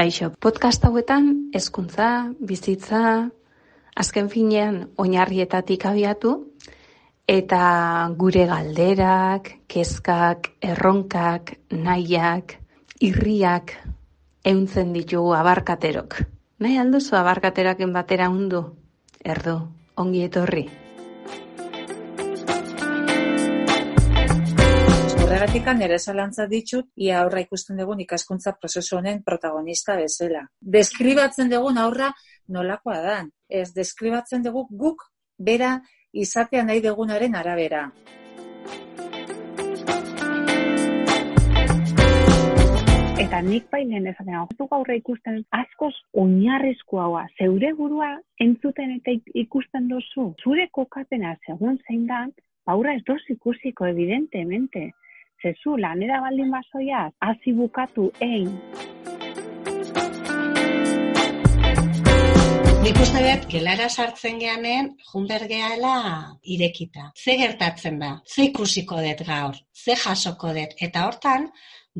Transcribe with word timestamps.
Kaixo, 0.00 0.30
podcast 0.40 0.80
hauetan 0.88 1.26
hezkuntza, 1.52 2.32
bizitza, 2.40 3.00
azken 3.92 4.30
finean 4.32 4.78
oinarrietatik 4.96 5.84
abiatu 5.90 6.30
eta 7.28 7.60
gure 8.16 8.46
galderak, 8.48 9.52
kezkak, 9.68 10.54
erronkak, 10.64 11.52
nahiak, 11.68 12.56
irriak 13.04 13.76
euntzen 14.48 14.96
ditugu 14.96 15.36
abarkaterok. 15.36 16.22
Nahi 16.64 16.80
alduzu 16.80 17.20
abarkateraken 17.20 17.92
batera 17.92 18.32
undu? 18.32 18.70
Erdu, 19.20 19.58
ongi 20.00 20.24
etorri. 20.30 20.64
Horregatik 25.30 25.68
nire 25.78 25.96
zalantza 26.02 26.44
ditut, 26.50 26.88
ia 26.98 27.20
aurra 27.22 27.38
ikusten 27.44 27.76
dugun 27.78 28.00
ikaskuntza 28.02 28.52
prozesu 28.58 28.96
honen 28.96 29.20
protagonista 29.22 29.94
bezala. 29.94 30.40
Deskribatzen 30.76 31.52
dugun 31.52 31.78
aurra 31.78 32.08
nolakoa 32.56 32.96
da. 33.04 33.12
Ez 33.46 33.68
deskribatzen 33.76 34.42
dugu 34.42 34.64
guk 34.80 35.04
bera 35.38 35.68
izatea 36.24 36.64
nahi 36.66 36.82
dugunaren 36.82 37.38
arabera. 37.38 37.84
Eta 43.22 43.42
nik 43.46 43.70
bailen 43.70 44.10
esaten 44.10 44.34
hau, 44.34 44.48
ez 44.50 44.66
aurre 44.80 44.96
ikusten 44.98 45.44
askoz 45.62 45.94
oinarrizko 46.24 47.04
haua, 47.04 47.28
zeure 47.38 47.70
burua 47.78 48.16
entzuten 48.48 48.98
eta 48.98 49.14
ikusten 49.46 49.86
dozu. 49.94 50.32
Zure 50.42 50.66
kokapena 50.72 51.36
segun 51.46 51.78
zein 51.86 52.08
da, 52.10 52.24
baura 52.66 52.98
ez 52.98 53.04
doz 53.06 53.22
ikusiko 53.38 53.86
evidentemente. 53.86 54.90
Zezu, 55.40 55.76
lanera 55.80 56.20
baldin 56.20 56.50
basoia, 56.52 57.06
hasi 57.24 57.52
bukatu 57.56 58.10
ein. 58.20 58.50
Nik 62.84 62.98
uste 63.00 63.22
dut, 63.24 63.46
gelara 63.54 63.86
sartzen 63.88 64.36
geanen, 64.42 64.90
junbergeala 65.12 65.94
irekita. 66.44 67.06
Ze 67.16 67.38
gertatzen 67.40 67.96
da? 68.02 68.10
Ze 68.26 68.50
ikusiko 68.50 69.00
dut 69.06 69.22
gaur? 69.28 69.56
Ze 69.72 69.96
jasoko 69.96 70.52
dut? 70.56 70.74
Eta 70.88 71.06
hortan, 71.06 71.48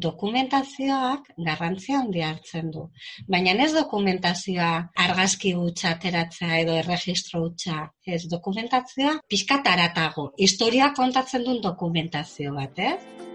dokumentazioak 0.06 1.33
garrantzia 1.46 2.02
handia 2.02 2.28
hartzen 2.34 2.70
du. 2.77 2.84
Baina 3.28 3.56
ez 3.64 3.72
dokumentazioa 3.72 4.70
argazki 5.06 5.55
hutsa 5.56 5.94
ateratzea 5.96 6.61
edo 6.66 6.77
erregistro 6.83 7.42
hutsa, 7.46 7.88
ez 8.05 8.22
dokumentazioa 8.28 9.16
pixkat 9.28 9.72
aratago. 9.72 10.28
Historia 10.36 10.92
kontatzen 10.96 11.48
duen 11.48 11.64
dokumentazio 11.64 12.55
bat, 12.61 12.78
ez? 12.92 13.28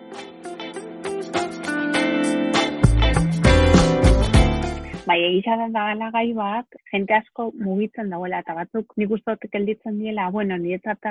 Bai, 5.16 5.22
egisa 5.30 5.54
da 5.56 5.70
dagala 5.72 6.10
gai 6.12 6.34
bat, 6.36 6.76
jente 6.92 7.14
asko 7.16 7.46
mugitzen 7.56 8.10
dagoela, 8.12 8.42
eta 8.44 8.56
batzuk 8.58 8.90
nik 9.00 9.14
uste 9.16 9.32
dut 9.32 9.46
gelditzen 9.54 10.02
diela, 10.02 10.26
bueno, 10.34 10.58
niretzat 10.60 11.08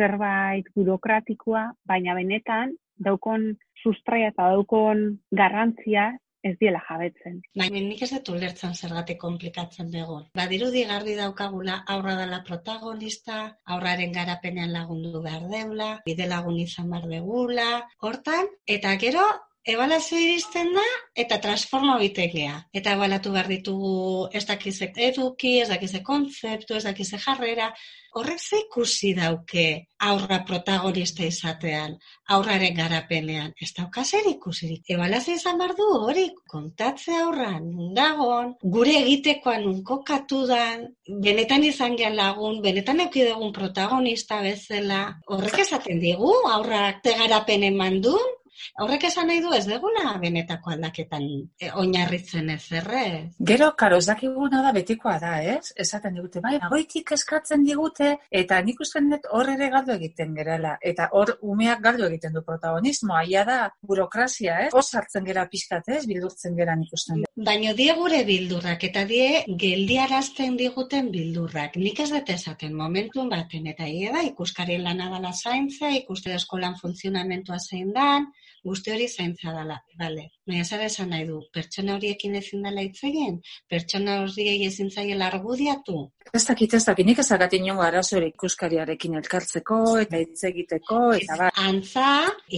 zerbait 0.00 0.70
burokratikoa, 0.78 1.66
baina 1.84 2.14
benetan, 2.16 2.72
daukon 2.96 3.44
sustraia 3.82 4.32
eta 4.32 4.48
daukon 4.54 5.04
garrantzia 5.42 6.06
ez 6.40 6.56
diela 6.56 6.80
jabetzen. 6.88 7.38
Baina 7.60 7.84
nik 7.84 8.00
ez 8.06 8.12
dut 8.14 8.32
ulertzen 8.38 8.72
zergatik 8.72 9.20
komplikatzen 9.20 9.92
dugu. 9.92 10.22
Badirudi 10.40 10.88
garbi 10.88 11.20
daukagula 11.20 11.82
aurra 11.84 12.16
dela 12.24 12.40
protagonista, 12.48 13.58
aurraren 13.76 14.20
garapenean 14.20 14.72
lagundu 14.72 15.20
behar 15.20 15.50
deula, 15.52 15.94
bide 16.08 16.32
lagun 16.32 16.62
izan 16.64 16.88
behar 16.96 17.10
degula, 17.12 17.72
hortan, 18.00 18.48
eta 18.78 18.96
gero 19.04 19.28
ebalazio 19.64 20.18
iristen 20.20 20.74
da 20.76 20.84
eta 21.16 21.38
transforma 21.40 21.96
bitekea. 21.98 22.56
Eta 22.76 22.92
ebalatu 22.98 23.32
behar 23.32 23.48
ditugu 23.48 24.28
ez 24.32 24.44
dakizek 24.46 24.98
eduki, 25.08 25.58
ez 25.62 25.68
dakizek 25.70 26.04
konzeptu, 26.04 26.76
ez 26.76 26.84
dakizek 26.84 27.22
jarrera, 27.24 27.70
horrek 28.14 28.38
ze 28.40 28.60
ikusi 28.66 29.14
dauke 29.16 29.64
aurra 30.04 30.42
protagonista 30.46 31.24
izatean, 31.24 31.96
aurraren 32.36 32.76
garapenean, 32.76 33.54
ez 33.60 33.70
dauka 33.78 34.04
zer 34.04 34.28
ikusirik. 34.30 34.84
Ebalazio 34.96 35.34
izan 35.34 35.58
behar 35.58 35.74
du 35.78 35.88
hori, 35.96 36.26
kontatze 36.50 37.16
aurra, 37.22 37.54
nundagon, 37.64 38.54
gure 38.76 38.98
egitekoan 39.00 39.64
nunkokatu 39.64 40.44
dan, 40.52 40.86
benetan 41.24 41.64
izan 41.64 41.96
gehan 41.96 42.20
lagun, 42.20 42.60
benetan 42.62 43.00
eukidegun 43.08 43.52
protagonista 43.56 44.42
bezala, 44.44 45.02
horrek 45.26 45.60
esaten 45.64 46.04
digu, 46.04 46.36
aurrak 46.52 47.00
te 47.02 47.16
garapenen 47.18 47.80
mandun, 47.80 48.34
Horrek 48.82 49.06
esan 49.08 49.28
nahi 49.30 49.42
du 49.44 49.52
ez 49.56 49.64
deguna 49.66 50.14
benetako 50.22 50.72
aldaketan 50.74 51.24
e, 51.60 51.70
oinarritzen 51.82 52.50
ez 52.54 52.62
errez. 52.80 53.34
Gero, 53.50 53.70
karo, 53.80 53.98
ez 54.02 54.06
dakiguna 54.10 54.62
da 54.64 54.72
betikoa 54.76 55.16
da, 55.22 55.34
ez? 55.54 55.72
Esaten 55.84 56.18
digute, 56.18 56.42
bai, 56.44 56.56
nagoitik 56.62 57.14
eskatzen 57.18 57.66
digute, 57.66 58.14
eta 58.42 58.60
nik 58.66 58.80
usten 58.86 59.10
dut 59.12 59.28
hor 59.34 59.52
ere 59.56 59.70
galdu 59.74 59.94
egiten 59.96 60.34
gerela. 60.38 60.76
Eta 60.92 61.10
hor 61.12 61.36
umeak 61.42 61.84
galdu 61.84 62.08
egiten 62.08 62.34
du 62.36 62.44
protagonismo, 62.46 63.18
aia 63.18 63.44
da 63.48 63.60
burokrazia, 63.82 64.60
ez? 64.66 64.72
Hor 64.74 64.86
sartzen 64.86 65.26
gera 65.30 65.48
pixkat, 65.50 65.90
ez? 65.98 66.04
Bildurtzen 66.10 66.58
gera 66.58 66.78
nik 66.78 66.92
usten 66.94 67.23
dut. 67.36 67.46
Baina 67.46 67.72
die 67.74 67.92
gure 67.94 68.24
bildurrak, 68.24 68.84
eta 68.84 69.04
die 69.04 69.42
geldiarazten 69.58 70.56
diguten 70.56 71.10
bildurrak. 71.10 71.76
Nik 71.76 72.00
ez 72.00 72.10
dut 72.10 72.30
esaten 72.30 72.74
momentu 72.74 73.28
baten, 73.28 73.66
eta 73.66 73.84
hie 73.84 74.10
da, 74.12 74.22
ikuskari 74.22 74.78
lanadala 74.78 75.32
zaintza, 75.32 75.90
ikuste 75.90 76.34
eskolan 76.34 76.76
funtzionamentua 76.80 77.58
zein 77.58 77.92
dan, 77.92 78.26
guzti 78.64 78.92
hori 78.94 79.08
zaintza 79.08 79.52
dela, 79.52 79.76
bale. 79.98 80.30
Baina 80.48 80.64
zara 80.64 80.86
esan 80.88 81.10
nahi 81.12 81.26
du, 81.28 81.40
pertsona 81.52 81.94
horiekin 81.96 82.34
ezin 82.40 82.64
dela 82.64 82.82
hitz 82.84 83.02
egin, 83.08 83.38
pertsona 83.68 84.18
horiei 84.22 84.66
ezin 84.66 84.90
zaiela 84.90 85.28
argudiatu. 85.32 86.10
Ez 86.32 86.42
dakit, 86.48 86.74
ez 86.74 86.84
dakit, 86.84 87.06
nik 87.06 87.20
ezagatik 87.20 87.62
niongo 87.64 87.84
arazo 87.84 88.20
ikuskariarekin 88.24 89.18
elkartzeko, 89.20 89.80
eta 90.00 90.20
hitz 90.20 90.44
egiteko, 90.48 91.00
eta 91.18 91.36
ba. 91.40 91.50
Antza, 91.64 92.08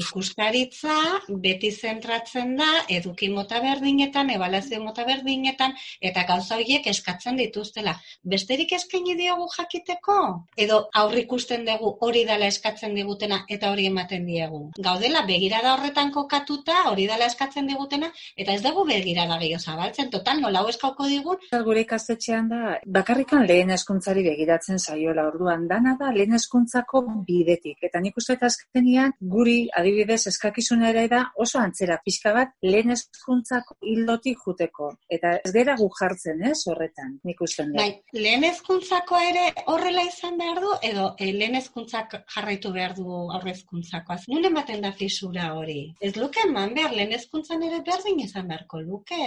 ikuskaritza, 0.03 0.97
beti 1.43 1.73
zentratzen 1.75 2.55
da, 2.59 2.71
eduki 2.99 3.31
mota 3.35 3.61
berdinetan, 3.63 4.31
ebalazio 4.67 4.85
mota 4.85 5.05
berdinetan, 5.05 5.75
eta 6.01 6.25
gauza 6.29 6.57
horiek 6.57 6.87
eskatzen 6.87 7.37
dituztela. 7.37 7.97
Besterik 8.23 8.73
eskaini 8.73 9.17
diogu 9.17 9.49
jakiteko? 9.57 10.19
Edo 10.57 10.89
aurrik 10.95 11.27
ikusten 11.27 11.65
dugu 11.67 11.97
hori 12.07 12.25
dela 12.25 12.47
eskatzen 12.47 12.95
digutena, 12.95 13.45
eta 13.49 13.71
hori 13.73 13.87
ematen 13.87 14.27
diegu. 14.27 14.71
Gaudela, 14.79 15.25
begirada 15.27 15.75
horretan 15.75 16.13
kokatuta, 16.15 16.85
hori 16.91 17.07
dela 17.11 17.27
eskatzen 17.27 17.67
digutena, 17.67 18.13
eta 18.37 18.55
ez 18.55 18.63
dugu 18.63 18.85
begirada 18.87 19.39
gehiago 19.41 19.63
zabaltzen, 19.63 20.11
total, 20.11 20.41
nola 20.41 20.63
eskauko 20.71 21.09
digun. 21.11 21.43
Gure 21.67 21.83
ikastetxean 21.83 22.49
da, 22.49 22.61
bakarrikan 22.87 23.47
lehen 23.47 23.71
eskuntzari 23.75 24.23
begiratzen 24.23 24.79
zaiola 24.79 25.27
orduan, 25.33 25.67
dana 25.67 25.97
da 25.99 26.13
lehen 26.15 26.39
eskuntzako 26.39 27.03
bidetik. 27.27 27.79
Eta 27.83 28.01
nik 28.01 28.17
uste 28.17 28.37
eta 28.39 28.47
azkenian, 28.47 29.17
guri 29.21 29.59
adibidez 29.75 30.23
eskakizuna 30.31 30.93
ere 30.95 31.09
da 31.11 31.25
oso 31.43 31.59
antzera 31.59 31.99
pixka 32.05 32.33
bat 32.37 32.55
lehen 32.63 32.95
eskuntzako 32.95 33.77
hildotik 33.83 34.47
juteko. 34.57 34.91
Eta 35.13 35.37
ez 35.45 35.53
dira 35.55 35.77
gu 35.77 35.89
jartzen, 35.99 36.43
ez, 36.51 36.59
horretan, 36.67 37.19
nik 37.25 37.41
uste 37.41 37.67
da. 37.69 37.83
Bai, 37.83 38.03
lehen 38.17 38.45
eskuntzako 38.49 39.19
ere 39.21 39.45
horrela 39.67 40.05
izan 40.07 40.39
behar 40.41 40.61
du, 40.65 40.73
edo 40.83 41.07
e, 41.19 41.33
lehen 41.33 41.57
eskuntzak 41.61 42.17
jarraitu 42.35 42.73
behar 42.73 42.97
du 42.97 43.07
aurrezkuntzako. 43.37 44.17
Nune 44.33 44.51
ematen 44.53 44.83
da 44.83 44.93
fisura 44.93 45.53
hori. 45.55 45.93
Ez 46.01 46.15
luke 46.17 46.43
eman 46.47 46.75
behar, 46.75 46.95
lehen 46.97 47.13
ezkuntzan 47.13 47.63
ere 47.67 47.83
berdin 47.87 48.21
izan 48.25 48.49
beharko 48.49 48.81
luke. 48.81 49.23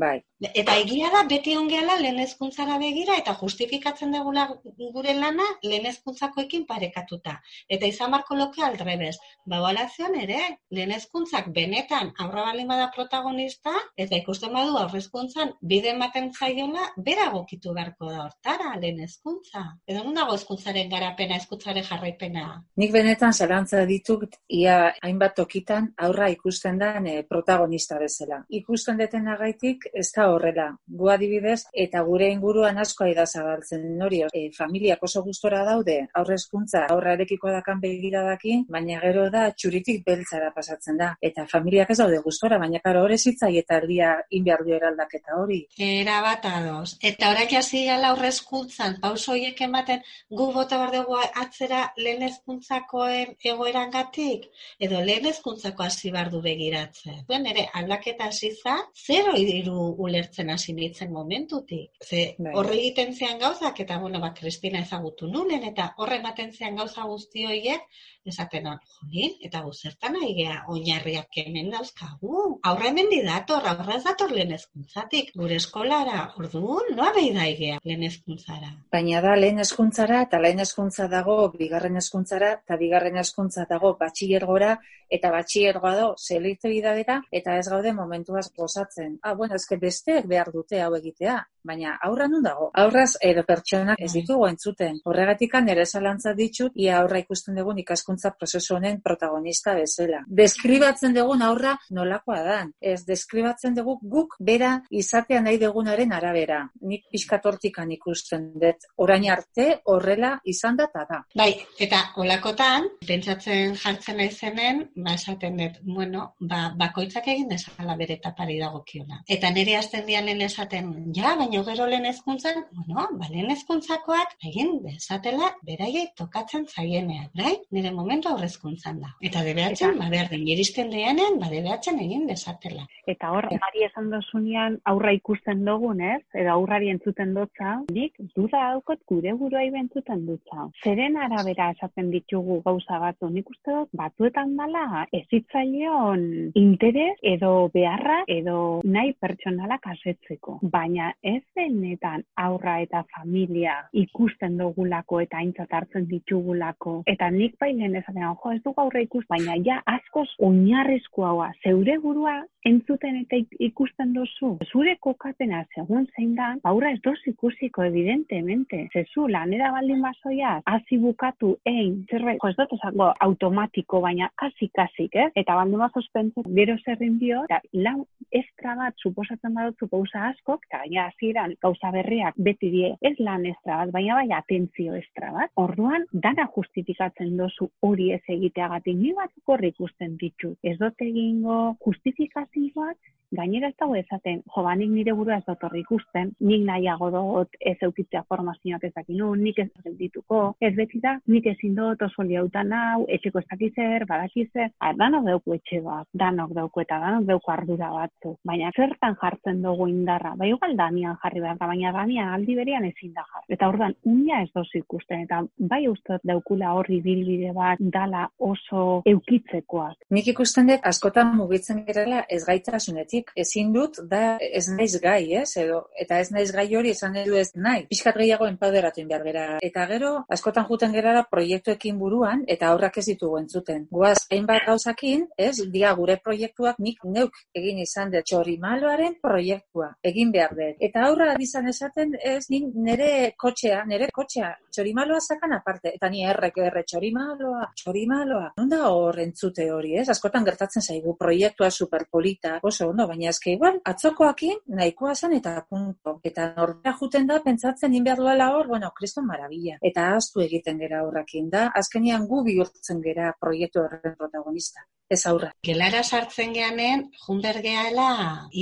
Bai. 0.00 0.20
Eta 0.40 0.76
egia 0.80 1.10
da, 1.12 1.24
beti 1.28 1.52
ongeala 1.58 1.98
lehen 2.00 2.20
ezkuntzara 2.22 2.78
begira, 2.80 3.16
eta 3.20 3.34
justifikatzen 3.36 4.14
dugula 4.14 4.46
gure 4.94 5.12
lana 5.18 5.44
lehen 5.62 5.88
ezkuntzakoekin 5.90 6.64
parekatuta. 6.70 7.36
Eta 7.68 7.90
izan 7.90 8.14
beharko 8.14 8.38
luke 8.38 8.64
aldrebez. 8.64 9.16
Babalazioan 9.50 10.16
ere, 10.22 10.40
lehen 10.72 10.94
ezkuntzak 10.96 11.50
benetan 11.56 12.14
aurra 12.24 12.46
balin 12.48 12.70
bada 12.70 12.88
protagonista, 12.94 13.74
eta 14.00 14.16
ikusten 14.16 14.54
badu 14.56 14.69
aurrezkuntzan 14.78 15.52
bide 15.60 15.90
ematen 15.94 16.30
zaiola, 16.32 16.86
bera 16.96 17.28
gokitu 17.32 17.74
beharko 17.74 18.10
da 18.10 18.24
hortara, 18.24 18.74
lehen 18.80 19.00
ezkuntza. 19.04 19.62
Edo 19.86 20.04
nun 20.04 20.14
dago 20.18 20.34
ezkuntzaren 20.38 20.90
garapena, 20.92 21.38
ezkuntzaren 21.40 21.84
jarraipena? 21.86 22.44
Nik 22.80 22.92
benetan 22.94 23.32
zarantza 23.32 23.84
ditut, 23.88 24.36
ia 24.48 24.76
hainbat 25.02 25.36
tokitan 25.40 25.90
aurra 26.06 26.28
ikusten 26.30 26.78
da 26.78 26.92
e, 27.00 27.22
protagonista 27.28 27.98
bezala. 27.98 28.42
Ikusten 28.60 28.98
deten 29.00 29.28
agaitik 29.28 29.86
ez 29.94 30.08
da 30.16 30.28
horrela. 30.32 30.68
Gu 30.86 31.10
adibidez, 31.14 31.64
eta 31.72 32.02
gure 32.06 32.30
inguruan 32.32 32.78
asko 32.78 33.04
aida 33.04 33.26
zabaltzen 33.26 33.86
nori, 33.98 34.22
e, 34.32 34.46
familiak 34.56 35.02
oso 35.02 35.22
gustora 35.26 35.64
daude, 35.64 35.98
aurrezkuntza 36.14 36.86
aurrarekiko 36.90 37.50
dakan 37.52 37.80
begiradakin, 37.80 38.66
baina 38.68 39.00
gero 39.02 39.28
da 39.30 39.48
txuritik 39.52 40.04
beltzara 40.06 40.50
pasatzen 40.54 40.98
da. 41.00 41.14
Eta 41.20 41.46
familiak 41.50 41.90
ez 41.90 41.98
daude 42.02 42.20
gustora, 42.24 42.58
baina 42.58 42.80
karo 42.84 43.04
hori 43.04 43.18
zitzai 43.18 43.56
eta 43.58 43.80
erdia 43.80 44.14
inbiar 44.30 44.59
behar 44.60 44.66
du 44.66 44.74
eraldaketa 44.76 45.36
hori. 45.36 45.66
Era 45.78 46.20
bat 46.22 46.44
ados. 46.44 46.96
Eta 47.02 47.30
orain 47.30 47.56
hasi 47.56 47.84
gala 47.86 48.10
aurrezkuntzan, 48.10 48.98
pauso 49.00 49.32
horiek 49.32 49.60
ematen, 49.60 50.02
gu 50.30 50.52
bota 50.52 50.78
behar 50.78 50.92
dugu 50.94 51.16
atzera 51.20 51.92
lehen 51.96 52.22
ezkuntzakoen 52.22 53.36
egoerangatik, 53.44 54.46
edo 54.78 55.00
lehen 55.00 55.26
ezkuntzako 55.26 55.82
hasi 55.82 56.10
behar 56.10 56.30
du 56.30 56.42
begiratzen. 56.42 57.24
Duen 57.28 57.46
ere, 57.46 57.68
aldaketa 57.74 58.28
hasi 58.30 58.52
za, 58.54 58.76
zero 58.94 59.34
idiru 59.36 59.94
ulertzen 59.98 60.50
hasi 60.50 60.72
nintzen 60.72 61.12
momentutik. 61.12 61.90
Ze 62.04 62.34
Bai. 62.38 62.54
horre 62.54 62.76
egiten 62.78 63.14
zean 63.14 63.38
gauzak, 63.38 63.80
eta 63.80 63.98
bueno, 63.98 64.20
ba, 64.20 64.32
Kristina 64.34 64.80
ezagutu 64.80 65.28
nulen, 65.28 65.64
eta 65.64 65.94
horre 65.98 66.20
ematen 66.20 66.52
zean 66.52 66.76
gauza 66.76 67.06
guzti 67.08 67.46
horiek, 67.46 67.86
esaten 68.26 68.66
hon, 68.66 68.78
jolin, 68.98 69.36
eta 69.46 69.62
guzertan 69.64 70.16
nahi 70.18 70.34
gea, 70.36 70.56
oinarriak 70.68 71.38
hemen 71.42 71.70
dauzkagu. 71.72 72.42
Aurra 72.70 72.90
hemen 72.90 73.10
didator, 73.12 73.66
aurra 73.70 73.96
ez 73.96 74.04
dator 74.04 74.32
lehen 74.34 74.52
ezkuntzatik, 74.56 75.32
gure 75.40 75.56
eskolara, 75.60 76.22
orduan, 76.38 76.92
noa 76.96 77.12
behi 77.16 77.32
da 77.36 77.46
igea 77.48 77.80
lehen 77.84 78.04
ezkuntzara. 78.10 78.72
Baina 78.92 79.22
da 79.24 79.34
lehen 79.38 79.62
hezkuntzara 79.64 80.22
eta 80.26 80.40
lehen 80.42 80.62
hezkuntza 80.64 81.08
dago 81.12 81.36
bigarren 81.56 81.96
hezkuntzara 82.00 82.52
eta 82.58 82.78
bigarren 82.80 83.20
hezkuntza 83.22 83.66
dago 83.70 83.94
batxilergora 84.00 84.76
eta 85.10 85.30
batxilergoa 85.34 85.94
do 85.98 86.08
selektibitatera 86.16 87.20
eta 87.40 87.56
ez 87.58 87.66
gaude 87.68 87.92
momentuaz 87.92 88.46
gozatzen. 88.56 89.18
Ah, 89.22 89.34
bueno, 89.34 89.56
eske 89.56 89.78
besteek 89.80 90.28
behar 90.30 90.52
dute 90.54 90.82
hau 90.82 90.92
egitea, 90.98 91.40
baina 91.64 91.96
aurra 92.06 92.28
nun 92.28 92.42
dago. 92.44 92.70
Aurraz 92.74 93.16
edo 93.20 93.44
pertsonak 93.48 94.00
ez 94.00 94.12
ditugu 94.12 94.46
entzuten. 94.48 95.00
Horregatikan 95.04 95.68
ere 95.68 95.86
zalantza 95.86 96.34
ditut 96.38 96.72
ia 96.74 96.98
aurra 97.00 97.20
ikusten 97.22 97.58
dugun 97.58 97.80
ikaskuntza 97.82 98.32
prozesu 98.38 98.76
honen 98.76 99.00
protagonista 99.04 99.74
bezala. 99.78 100.22
Deskribatzen 100.26 101.14
dugun 101.16 101.42
aurra 101.42 101.76
nolakoa 101.90 102.40
dan. 102.46 102.72
Ez 102.80 103.04
deskribatzen 103.06 103.74
dugu 103.76 103.98
guk 104.02 104.36
bera 104.40 104.76
izatea 104.90 105.40
nahi 105.44 105.58
dugunaren 105.60 106.12
arabera. 106.12 106.62
Nik 106.80 107.06
pixkatortikan 107.12 107.90
ikusten 107.96 108.50
dut. 108.60 108.88
Orain 108.96 109.28
arte 109.30 109.80
horrela 109.90 110.36
izan 110.44 110.76
da 110.76 110.88
eta 110.90 111.04
da. 111.08 111.20
Bai, 111.36 111.50
eta 111.78 112.00
olakotan, 112.22 112.88
pentsatzen 113.06 113.76
jartzen 113.80 114.20
naizenen, 114.20 114.82
ba 114.96 115.14
esaten 115.18 115.58
dut, 115.60 115.80
bueno, 115.84 116.30
ba, 116.40 116.62
bakoitzak 116.78 117.28
egin 117.34 117.48
dezala 117.52 117.96
bere 118.00 118.16
etapari 118.18 118.58
dagokiona. 118.60 119.22
Eta 119.28 119.50
nire 119.54 119.76
hasten 119.78 120.06
dianen 120.06 120.40
esaten, 120.46 120.92
ja, 121.16 121.34
baina 121.38 121.49
gero 121.50 121.86
lehen 121.90 122.06
ezkuntzan, 122.06 122.64
bueno, 122.72 123.06
ba, 123.18 123.28
lehen 123.30 123.50
ezkuntzakoak 123.54 124.36
egin 124.50 124.76
dezatela 124.84 125.50
beraiei 125.66 126.06
tokatzen 126.16 126.66
zaienean, 126.66 127.30
bai? 127.36 127.56
Nire 127.74 127.90
momentu 127.94 128.30
aurrezkuntzan 128.30 129.00
da. 129.02 129.10
Eta 129.20 129.42
debeatzen, 129.46 129.96
ba, 129.98 130.08
berdin, 130.12 130.46
iristen 130.54 130.90
dianen, 130.94 131.38
ba, 131.42 131.50
debeatzen 131.52 131.98
egin 132.06 132.26
dezatela. 132.30 132.86
Eta 133.10 133.32
hor, 133.34 133.48
Mari 133.60 133.84
esan 133.84 134.10
dozunean 134.12 134.78
aurra 134.88 135.12
ikusten 135.16 135.64
dugun, 135.66 136.00
ez? 136.00 136.22
Edo 136.38 136.54
aurrari 136.54 136.90
entzuten 136.92 137.34
dutza, 137.34 137.76
nik 137.92 138.16
duda 138.36 138.62
daukot 138.70 139.02
gure 139.10 139.34
buruai 139.40 139.66
entzuten 139.80 140.24
dutza. 140.28 140.68
Zeren 140.84 141.16
arabera 141.18 141.70
esaten 141.74 142.10
ditugu 142.14 142.60
gauza 142.66 143.00
batzu, 143.02 143.30
nik 143.34 143.50
uste 143.50 143.74
dut 143.74 143.90
batzuetan 144.00 144.54
dala 144.58 145.06
ez 145.12 145.26
hitzaileon 145.30 146.52
interes 146.58 147.16
edo 147.34 147.52
beharra 147.74 148.20
edo 148.28 148.80
nahi 148.84 149.12
pertsonalak 149.20 149.86
asetzeko. 149.94 150.58
Baina 150.62 151.12
ez 151.22 151.39
denetan 151.56 152.24
aurra 152.36 152.78
eta 152.84 153.04
familia 153.16 153.76
ikusten 153.92 154.58
dugulako 154.58 155.20
eta 155.24 155.38
aintzat 155.38 155.72
hartzen 155.72 156.06
ditugulako. 156.10 157.02
Eta 157.06 157.30
nik 157.30 157.56
bailen 157.60 157.96
esaten, 157.96 158.22
jo, 158.22 158.52
ez 158.52 158.62
dugu 158.64 158.80
aurra 158.82 159.00
ikus, 159.04 159.24
baina 159.28 159.56
ja 159.64 159.80
askoz 159.86 160.28
oinarrizko 160.38 161.24
haua, 161.26 161.52
zeure 161.62 161.98
burua 161.98 162.40
entzuten 162.64 163.16
eta 163.22 163.36
ik- 163.36 163.56
ikusten 163.58 164.12
dozu. 164.12 164.56
Zure 164.72 164.96
kokapena 165.00 165.64
segun 165.74 166.06
zein 166.16 166.34
da, 166.36 166.54
aurra 166.64 166.90
ez 166.92 167.00
doz 167.02 167.18
ikusiko 167.26 167.82
evidentemente. 167.84 168.88
Zezu, 168.92 169.26
lanera 169.28 169.70
baldin 169.72 170.02
bazoia, 170.02 170.60
hasi 170.66 170.98
bukatu 170.98 171.56
ein, 171.64 172.04
zerbait, 172.10 172.38
jo, 172.42 172.48
ez 172.48 172.56
dut 172.56 172.74
esango 172.76 173.12
automatiko, 173.20 174.00
baina 174.00 174.28
kasi-kasik, 174.36 175.16
eh? 175.16 175.28
Eta 175.34 175.54
baldin 175.56 175.78
bazoz 175.78 176.06
pentsa, 176.12 176.44
gero 176.56 176.76
zerrin 176.84 177.18
dio, 177.18 177.44
eta 177.48 177.60
lau 177.72 178.04
estra 178.30 178.76
bat 178.76 178.94
suposatzen 179.02 179.54
badutzu 179.54 179.88
gauza 179.90 180.26
askok, 180.28 180.66
eta 180.68 180.82
gaina 180.84 181.08
hasieran 181.30 181.54
gauza 181.62 181.90
berriak 181.92 182.34
beti 182.36 182.70
die, 182.70 182.90
ez 183.00 183.16
lan 183.18 183.46
estra 183.46 183.78
bat, 183.84 183.92
baina 183.92 184.14
bai 184.14 184.30
atentzio 184.36 184.94
estra 184.94 185.30
bat. 185.32 185.50
Orduan, 185.56 186.06
dana 186.12 186.48
justifikatzen 186.54 187.36
dozu 187.36 187.70
hori 187.80 188.12
ez 188.12 188.22
egiteagatik, 188.26 188.96
ni 188.96 189.14
hor 189.46 189.64
ikusten 189.64 190.16
ditut. 190.16 190.58
Ez 190.62 190.76
dut 190.78 190.94
egingo 191.00 191.76
justifikazioak, 191.84 192.96
gainera 193.36 193.70
ez 193.70 193.76
dago 193.78 193.94
esaten, 193.98 194.42
jo, 194.54 194.62
ba, 194.64 194.74
nik 194.78 194.90
nire 194.90 195.14
burua 195.16 195.38
ez 195.38 195.46
dut 195.46 195.62
hor 195.66 195.76
ikusten, 195.78 196.32
nik 196.40 196.64
nahiago 196.66 197.10
dut 197.14 197.56
ez 197.60 197.76
eukitzea 197.86 198.24
formazioak 198.28 198.84
ez 198.88 198.92
dakinu, 198.96 199.32
nik 199.38 199.58
ez 199.62 199.68
dituko, 199.98 200.40
ez 200.60 200.72
beti 200.76 201.00
da, 201.02 201.16
nik 201.30 201.46
ezin 201.52 201.74
dut 201.78 202.02
oso 202.06 202.24
liautan 202.26 202.72
hau, 202.76 203.04
etxeko 203.08 203.42
ez 203.42 203.46
dakizer, 203.50 204.06
badakizer, 204.08 204.70
ah, 204.78 204.92
danok 204.96 205.26
dauku 205.28 205.56
etxe 205.56 205.80
bat, 205.84 206.08
danok 206.12 206.54
dauku 206.56 206.84
eta 206.84 207.00
danok 207.02 207.26
dauku 207.28 207.52
ardura 207.54 207.90
batzu. 207.94 208.34
Baina 208.46 208.70
zertan 208.76 209.16
jartzen 209.20 209.62
dugu 209.62 209.88
indarra, 209.90 210.34
ba 210.36 210.48
igual 210.48 210.76
danian 210.76 211.18
jarri 211.22 211.44
behar 211.44 211.58
da, 211.60 211.70
baina 211.70 211.92
danian 211.96 212.34
aldi 212.34 212.56
berean 212.58 212.86
ezin 212.88 213.14
da 213.14 213.24
jarri. 213.26 213.46
Eta 213.56 213.68
orduan, 213.68 213.94
unia 214.04 214.42
ez 214.44 214.50
dozu 214.54 214.80
ikusten, 214.80 215.26
eta 215.26 215.42
bai 215.70 215.82
uste 215.88 216.18
daukula 216.26 216.74
horri 216.78 217.00
bilbide 217.04 217.52
bat 217.56 217.80
dala 217.80 218.26
oso 218.38 219.02
eukitzekoak. 219.06 220.06
Nik 220.10 220.30
ikusten 220.34 220.70
dut 220.70 220.86
askotan 220.90 221.34
mugitzen 221.36 221.84
gerela 221.86 222.24
ez 222.28 222.42
gaitasunetik. 222.46 223.19
Ezin 223.36 223.72
dut 223.72 224.00
da 224.10 224.38
ez 224.40 224.66
naiz 224.68 224.94
gai, 225.02 225.34
ez? 225.40 225.48
Edo, 225.60 225.82
eta 225.98 226.20
ez 226.20 226.30
naiz 226.34 226.50
gai 226.54 226.66
hori 226.76 226.94
esan 226.94 227.14
nahi 227.16 227.28
du 227.28 227.36
ez 227.36 227.50
nahi. 227.54 227.86
Piskat 227.90 228.16
gehiago 228.20 228.46
enpaderatu 228.50 229.04
behar 229.08 229.24
gera. 229.24 229.44
Eta 229.62 229.86
gero, 229.90 230.12
askotan 230.28 230.66
juten 230.68 230.92
gerara 230.92 231.24
proiektuekin 231.30 231.98
buruan, 231.98 232.44
eta 232.48 232.70
aurrak 232.72 232.98
ez 232.98 233.06
ditugu 233.10 233.38
entzuten. 233.40 233.86
Guaz, 233.90 234.18
hainbat 234.30 234.66
gauzakin, 234.66 235.26
ez? 235.38 235.56
Dia 235.72 235.92
gure 235.98 236.18
proiektuak 236.24 236.78
nik 236.78 237.04
neuk 237.04 237.36
egin 237.56 237.80
izan 237.82 238.10
dut 238.12 238.26
txorimaloaren 238.30 239.16
proiektua. 239.22 239.90
Egin 240.06 240.32
behar 240.34 240.54
dut. 240.56 240.76
Eta 240.80 241.06
aurra 241.08 241.34
izan 241.40 241.68
esaten 241.70 242.14
ez 242.20 242.44
nik 242.50 242.70
nire 242.74 243.32
kotxea, 243.40 243.84
nire 243.88 244.10
kotxea, 244.14 244.52
txorimaloa 244.72 245.20
sakan 245.20 245.56
aparte. 245.58 245.94
Eta 245.96 246.10
ni 246.12 246.24
errek 246.26 246.58
erre 246.66 246.84
txorimaloa, 246.86 247.70
txorimaloa. 247.82 248.52
Non 248.60 248.70
da 248.70 248.82
hor 248.90 249.18
entzute 249.22 249.70
hori, 249.72 249.96
ez? 250.00 250.08
Askotan 250.12 250.46
gertatzen 250.46 250.82
zaigu 250.82 251.16
proiektua 251.18 251.70
superpolita, 251.70 252.58
oso 252.62 252.90
ondo, 252.90 253.06
baina 253.10 253.30
eske 253.32 253.54
igual, 253.56 253.80
atzokoakin 253.92 254.62
nahikoa 254.78 255.14
zen 255.14 255.34
eta 255.38 255.54
punto. 255.68 256.16
Eta 256.30 256.50
norbea 256.56 256.94
juten 257.00 257.26
da, 257.30 257.40
pentsatzen 257.46 257.96
inbehar 257.98 258.22
duela 258.22 258.50
hor, 258.54 258.70
bueno, 258.74 258.92
kriston 259.00 259.26
marabila. 259.32 259.78
Eta 259.92 260.06
astu 260.20 260.44
egiten 260.46 260.80
gera 260.84 261.04
horrekin 261.06 261.50
da, 261.56 261.66
azkenian 261.82 262.26
gu 262.30 262.44
bihurtzen 262.48 263.04
gera 263.08 263.34
proiektu 263.40 263.84
horren 263.84 264.16
protagonista. 264.22 264.86
Ez 265.10 265.24
aurra. 265.26 265.48
Gelara 265.66 266.04
sartzen 266.06 266.52
geanen, 266.54 267.00
junbergeala 267.24 268.10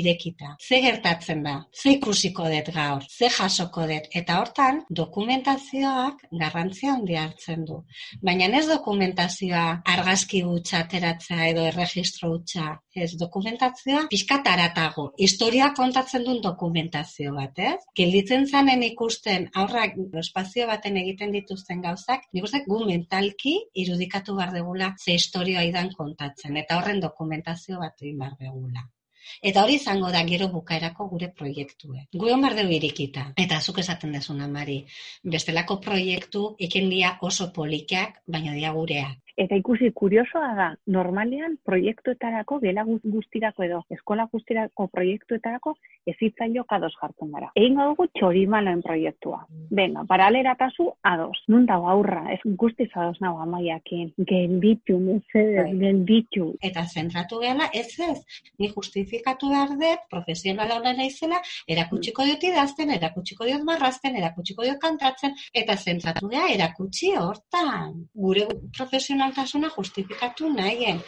irekita. 0.00 0.54
Ze 0.64 0.78
gertatzen 0.80 1.42
da? 1.44 1.58
Ze 1.76 1.90
ikusiko 1.98 2.46
dut 2.48 2.70
gaur? 2.72 3.02
Ze 3.04 3.28
jasoko 3.28 3.84
dut? 3.90 4.08
Eta 4.20 4.38
hortan, 4.40 4.78
dokumentazioak 5.00 6.22
garrantzia 6.40 6.94
handia 6.94 7.26
hartzen 7.26 7.66
du. 7.68 7.82
Baina 8.24 8.48
ez 8.56 8.64
dokumentazioa 8.70 9.66
argazki 9.96 10.40
hutsa 10.46 10.80
ateratzea 10.86 11.50
edo 11.50 11.66
erregistro 11.68 12.32
hutsa. 12.32 12.78
Ez 12.96 13.10
dokumentazioa 13.20 14.06
pixkat 14.08 14.48
aratago. 14.48 15.04
Historia 15.28 15.68
kontatzen 15.76 16.24
duen 16.24 16.40
dokumentazio 16.42 17.34
bat, 17.36 17.60
ez? 17.60 17.76
Gelditzen 18.00 18.48
zanen 18.48 18.86
ikusten 18.88 19.50
aurrak 19.54 20.00
espazio 20.24 20.66
baten 20.72 20.96
egiten 20.96 21.36
dituzten 21.36 21.84
gauzak, 21.84 22.24
nik 22.32 22.48
uste 22.48 22.64
gu 22.64 22.80
mentalki 22.88 23.54
irudikatu 23.84 24.40
behar 24.40 24.56
degula 24.56 24.94
ze 24.96 25.12
historioa 25.20 25.68
idan 25.68 25.92
kontatzen. 25.92 26.37
Eta 26.44 26.78
horren 26.78 27.00
dokumentazio 27.02 27.80
bat 27.82 28.02
egin 28.02 28.18
behar 28.22 28.36
degula. 28.44 28.84
Eta 29.42 29.62
hori 29.64 29.74
izango 29.74 30.10
da 30.10 30.24
gero 30.26 30.48
bukaerako 30.48 31.08
gure 31.08 31.28
proiektue. 31.36 32.06
Gu 32.14 32.30
hon 32.32 32.42
behar 32.42 32.56
dugu 32.56 32.74
irikita. 32.78 33.32
Eta 33.36 33.60
zuk 33.60 33.78
esaten 33.78 34.12
dezuna, 34.12 34.48
Mari. 34.48 34.84
Bestelako 35.24 35.80
proiektu 35.80 36.54
eken 36.58 36.90
dia 36.90 37.16
oso 37.22 37.52
polikak, 37.52 38.22
baina 38.26 38.52
dia 38.54 38.72
gureak. 38.72 39.16
Eta 39.38 39.54
ikusi 39.54 39.92
kuriosoa 39.94 40.48
da, 40.58 40.64
normalean 40.90 41.52
proiektuetarako, 41.64 42.56
gela 42.58 42.82
guz- 42.82 43.04
guztirako 43.06 43.62
edo 43.62 43.84
eskola 43.94 44.24
guztirako 44.32 44.88
proiektuetarako 44.90 45.76
ezitzailo 46.10 46.64
kados 46.64 46.90
jartzen 47.00 47.30
gara. 47.30 47.52
Egin 47.54 47.76
dugu 47.78 48.08
txorimaloen 48.18 48.82
proiektua. 48.82 49.44
Venga, 49.70 50.02
paraleratazu 50.10 50.88
ados. 51.06 51.38
Nun 51.46 51.66
dago 51.66 51.86
aurra, 51.88 52.24
ez 52.34 52.40
guztiz 52.58 52.88
ados 52.96 53.20
nago 53.20 53.38
amaiakin. 53.44 54.10
Gelditu, 54.18 54.98
mesedez, 54.98 55.68
Bai. 55.68 55.76
gelditu. 55.84 56.48
Eta 56.60 56.82
zentratu 56.86 57.38
gehala, 57.38 57.70
ez 57.72 57.94
ez, 58.00 58.18
ni 58.58 58.72
justifikatu 59.18 59.48
behar 59.50 59.70
dut, 59.78 60.04
profesionala 60.10 60.78
hona 60.78 60.92
naizela, 60.92 61.40
erakutsiko 61.66 62.24
diot 62.24 62.42
idazten, 62.44 62.90
erakutsiko 62.90 63.44
diot 63.44 63.64
marrazten, 63.64 64.16
erakutsiko 64.16 64.62
diot 64.62 64.78
kantatzen, 64.80 65.34
eta 65.52 65.76
zentratu 65.76 66.28
erakutsi 66.28 67.14
hortan. 67.16 68.06
Gure 68.14 68.46
profesionaltasuna 68.76 69.70
justifikatu 69.76 70.48
nahien. 70.54 71.00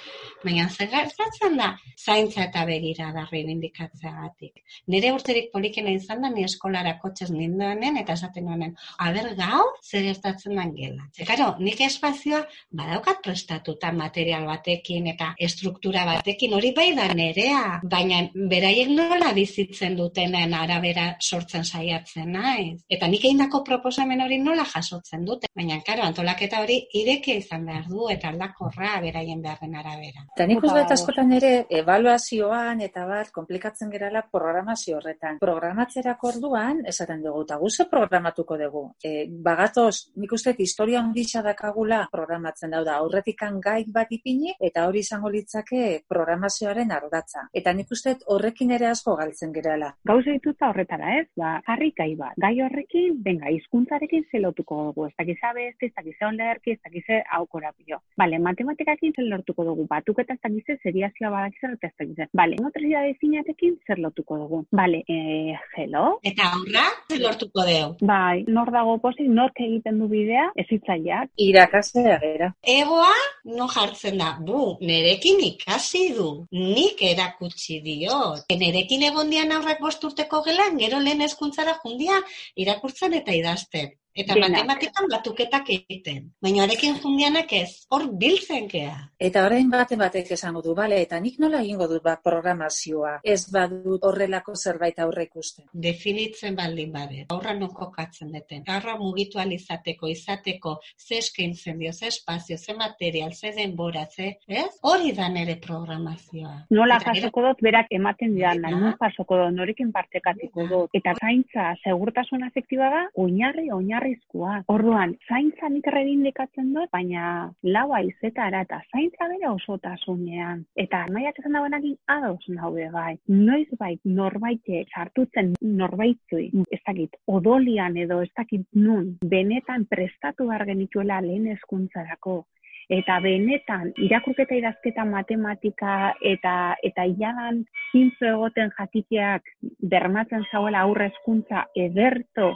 Baina 0.44 0.68
zer 0.68 0.88
gertatzen 0.92 1.56
da 1.60 1.70
zaintza 2.00 2.44
eta 2.46 2.64
begira 2.64 3.10
da 3.12 3.26
reivindikatzeagatik. 3.30 4.62
Nire 4.92 5.12
urterik 5.12 5.50
polikena 5.52 5.92
izan 5.92 6.22
da, 6.24 6.30
ni 6.32 6.44
eskolara 6.46 6.96
kotxez 7.02 7.28
ninduanen, 7.34 7.98
eta 8.00 8.16
esaten 8.16 8.48
honen, 8.48 8.74
aber 8.98 9.30
gaur, 9.38 9.74
zer 9.84 10.06
gertatzen 10.08 10.56
den 10.56 10.72
gela. 10.76 11.08
Ze, 11.12 11.26
karo, 11.28 11.50
nik 11.60 11.80
espazioa 11.84 12.40
badaukat 12.80 13.20
prestatuta 13.26 13.92
material 13.92 14.46
batekin 14.48 15.10
eta 15.12 15.32
estruktura 15.48 16.06
batekin, 16.08 16.54
hori 16.56 16.72
bai 16.76 16.88
da 16.96 17.10
nerea, 17.14 17.80
baina 17.84 18.22
beraiek 18.34 18.92
nola 18.96 19.32
bizitzen 19.36 19.96
dutenen 19.98 20.54
arabera 20.56 21.10
sortzen 21.20 21.64
saiatzen 21.64 22.32
naiz. 22.32 22.80
Eta 22.88 23.08
nik 23.12 23.24
egindako 23.24 23.62
proposamen 23.66 24.24
hori 24.24 24.40
nola 24.40 24.64
jasotzen 24.64 25.26
dute, 25.28 25.52
baina 25.56 25.80
karo, 25.86 26.06
antolaketa 26.08 26.64
hori 26.64 26.80
ireke 27.02 27.36
izan 27.42 27.66
behar 27.68 27.86
du 27.90 28.08
eta 28.10 28.32
aldakorra 28.32 28.96
beraien 29.04 29.42
beharren 29.44 29.76
arabera. 29.76 30.29
Eta 30.30 30.46
nik 30.46 30.62
uste 30.62 30.78
dut 30.78 30.92
askotan 30.94 31.32
ere, 31.36 31.50
evaluazioan 31.74 32.80
eta 32.84 33.02
bat, 33.04 33.28
komplikatzen 33.34 33.90
gerala 33.92 34.22
programazio 34.32 34.96
horretan. 34.96 35.40
Programatzerako 35.42 36.30
orduan, 36.30 36.80
esaten 36.88 37.20
dugu, 37.24 37.42
eta 37.44 37.58
guze 37.60 37.84
programatuko 37.90 38.56
dugu. 38.60 38.82
E, 39.04 39.26
bagatoz, 39.44 40.12
nik 40.22 40.32
uste 40.32 40.54
historia 40.56 41.02
onditxa 41.02 41.42
dakagula 41.44 42.04
programatzen 42.12 42.72
dauda, 42.76 42.94
aurretikan 43.02 43.58
gai 43.60 43.82
bat 43.92 44.12
ipini, 44.14 44.54
eta 44.70 44.86
hori 44.88 45.02
izango 45.04 45.28
litzake 45.34 45.82
programazioaren 46.08 46.94
ardatza. 46.94 47.44
Eta 47.52 47.74
nik 47.74 47.90
uste 47.90 48.16
horrekin 48.32 48.70
ere 48.78 48.88
asko 48.92 49.16
galtzen 49.18 49.52
gerala. 49.52 49.90
Gauza 50.06 50.30
dituta 50.30 50.70
horretara 50.70 51.18
ez, 51.18 51.26
ba, 51.36 51.56
jarri 51.66 51.90
gai 51.96 52.14
bat. 52.22 52.38
Gai 52.40 52.54
horrekin, 52.64 53.18
benga, 53.26 53.50
hizkuntzarekin 53.58 54.24
zelotuko 54.30 54.80
dugu. 54.88 55.10
Ez 55.10 55.14
dakiz 55.18 55.38
abez, 55.50 55.74
ez 55.82 55.92
dakiz 55.92 56.16
onlerki, 56.30 56.78
ez 56.78 56.80
dakiz 56.86 57.20
aukorapio. 57.40 58.00
Bale, 58.16 58.38
matematikakin 58.38 59.12
zer 59.18 59.28
lortuko 59.28 59.68
dugu. 59.68 59.88
Batuketa 59.90 60.19
ez 60.28 60.38
dakiz 60.42 60.78
seriazioa 60.82 61.30
badakizera 61.34 61.76
eta 61.76 61.88
ez 61.88 61.94
dakiz. 61.98 62.28
Bale, 62.36 62.56
notrizia 62.60 63.02
definatekin 63.06 63.76
zer 63.86 64.00
lotuko 64.04 64.38
dugu. 64.38 64.62
Bale, 64.72 65.02
eh, 65.08 65.56
hello? 65.76 66.18
Eta 66.22 66.50
aurra, 66.56 66.86
zer 67.10 67.22
lortuko 67.24 67.66
dugu. 67.68 68.06
Bai, 68.12 68.44
nor 68.48 68.72
dago 68.74 68.98
posik, 69.02 69.28
nork 69.40 69.60
egiten 69.60 69.98
du 70.02 70.08
bidea, 70.10 70.50
ez 70.56 70.66
itzaiak. 70.70 71.30
Irakastea 71.36 72.18
gera. 72.24 72.50
Egoa, 72.74 73.14
no 73.56 73.68
jartzen 73.72 74.18
da, 74.20 74.32
bu, 74.46 74.76
nerekin 74.80 75.40
ikasi 75.50 76.10
du, 76.16 76.30
nik 76.52 77.02
erakutsi 77.12 77.80
diot. 77.84 78.44
Nerekin 78.60 79.06
egon 79.08 79.30
dian 79.32 79.52
aurrak 79.56 79.80
bosturteko 79.80 80.42
gelan, 80.46 80.78
gero 80.80 81.00
lehen 81.00 81.24
eskuntzara 81.26 81.78
jundia 81.84 82.20
irakurtzen 82.56 83.16
eta 83.20 83.34
idazten. 83.36 83.96
Eta 84.14 84.34
Denak. 84.34 84.50
matematikan 84.50 85.06
batuketak 85.10 85.68
egiten. 85.70 86.32
Baina 86.42 86.64
horekin 86.64 86.96
jundianak 87.02 87.52
ez, 87.52 87.86
hor 87.90 88.08
biltzen 88.18 88.66
gea. 88.68 88.96
Eta 89.18 89.44
orain 89.46 89.70
baten 89.70 89.98
batek 89.98 90.32
esango 90.32 90.62
du, 90.62 90.74
bale, 90.74 91.00
eta 91.02 91.20
nik 91.20 91.38
nola 91.38 91.60
egingo 91.62 91.86
dut 91.86 92.02
bat 92.02 92.20
programazioa, 92.22 93.20
ez 93.24 93.46
badut 93.52 94.02
horrelako 94.04 94.54
zerbait 94.56 94.98
aurre 94.98 95.24
ikusten. 95.28 95.66
Definitzen 95.72 96.56
baldin 96.56 96.92
bade. 96.92 97.26
Aurra 97.30 97.54
non 97.54 97.70
kokatzen 97.74 98.32
deten. 98.32 98.64
Aurra 98.66 98.96
mugitu 98.98 99.38
izateko, 99.40 100.08
izateko, 100.08 100.80
ze 100.98 101.18
eskaintzen 101.18 101.78
dio, 101.78 101.92
ze 101.92 102.06
espazio, 102.08 102.58
ze 102.58 102.74
material, 102.74 103.32
ze 103.32 103.52
denbora, 103.52 104.06
ze, 104.06 104.38
ez? 104.46 104.78
Hori 104.82 105.12
da 105.12 105.28
nere 105.28 105.56
programazioa. 105.56 106.66
Nola 106.70 106.96
Eta 106.96 107.14
jasoko 107.14 107.42
dut 107.42 107.60
berak 107.62 107.86
ematen 107.90 108.34
Baina. 108.34 108.70
non 108.70 108.94
jasoko 109.00 109.36
dut, 109.36 109.54
norekin 109.54 109.92
partekatuko 109.92 110.60
Baina. 110.60 110.70
dut. 110.76 110.90
Eta 110.92 111.14
zaintza, 111.20 111.74
segurtasun 111.84 112.42
afektiba 112.44 112.90
da, 112.90 113.08
oinarri, 113.14 113.70
oinarrizkoa. 114.00 114.64
Orduan, 114.68 115.14
zaintza 115.28 115.68
nik 115.68 115.86
errebindikatzen 115.86 116.72
dut, 116.74 116.90
baina 116.92 117.50
laua 117.62 118.00
izetara 118.00 118.62
eta 118.66 118.80
zaintza 118.92 119.28
bere 119.28 119.48
osotasunean. 119.48 120.64
Eta 120.76 121.06
nahiak 121.10 121.38
esan 121.38 121.52
dauenakin 121.58 121.96
ados 122.08 122.44
naude 122.48 122.90
bai. 122.92 123.16
Noiz 123.28 123.68
bai, 123.78 123.96
norbaite 124.04 124.84
sartutzen 124.94 125.54
norbaitzui, 125.62 126.50
ez 126.70 126.80
dakit, 126.86 127.16
odolian 127.26 127.96
edo 127.96 128.22
ez 128.22 128.30
dakit 128.36 128.66
nun, 128.74 129.18
benetan 129.24 129.86
prestatu 129.86 130.48
behar 130.48 130.66
genituela 130.66 131.20
lehen 131.20 131.46
eskuntzarako 131.56 132.44
eta 132.90 133.20
benetan 133.22 133.92
irakurketa 134.02 134.56
idazketa 134.58 135.04
matematika 135.06 136.12
eta 136.26 136.74
eta 136.82 137.04
iladan 137.06 137.60
zintzo 137.92 138.26
egoten 138.32 138.72
jakiteak 138.78 139.46
bermatzen 139.92 140.42
zauela 140.50 140.82
aurre 140.88 141.06
hezkuntza 141.12 141.68
ederto 141.84 142.50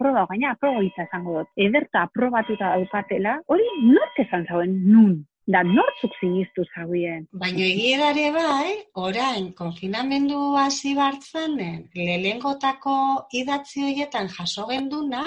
proba, 0.00 0.26
gaina 0.30 0.54
proba 0.60 0.84
hitza 0.84 1.06
esango 1.08 1.40
dut, 1.40 1.50
ederto 1.68 2.02
aprobatuta 2.04 2.76
daukatela, 2.76 3.40
hori 3.52 3.66
nork 3.88 4.22
esan 4.24 4.46
zauen 4.48 4.78
nun, 4.92 5.18
da 5.50 5.62
nortzuk 5.66 6.14
siniztu 6.20 6.64
zauen. 6.74 7.26
Baina 7.42 7.64
egiedare 7.66 8.26
bai, 8.34 8.74
orain, 9.04 9.50
konfinamendu 9.60 10.40
hasi 10.60 10.94
bartzanen, 10.98 11.82
lelengotako 11.96 12.96
idatzi 13.42 13.86
horietan 13.88 14.30
jaso 14.36 14.66
genduna, 14.70 15.24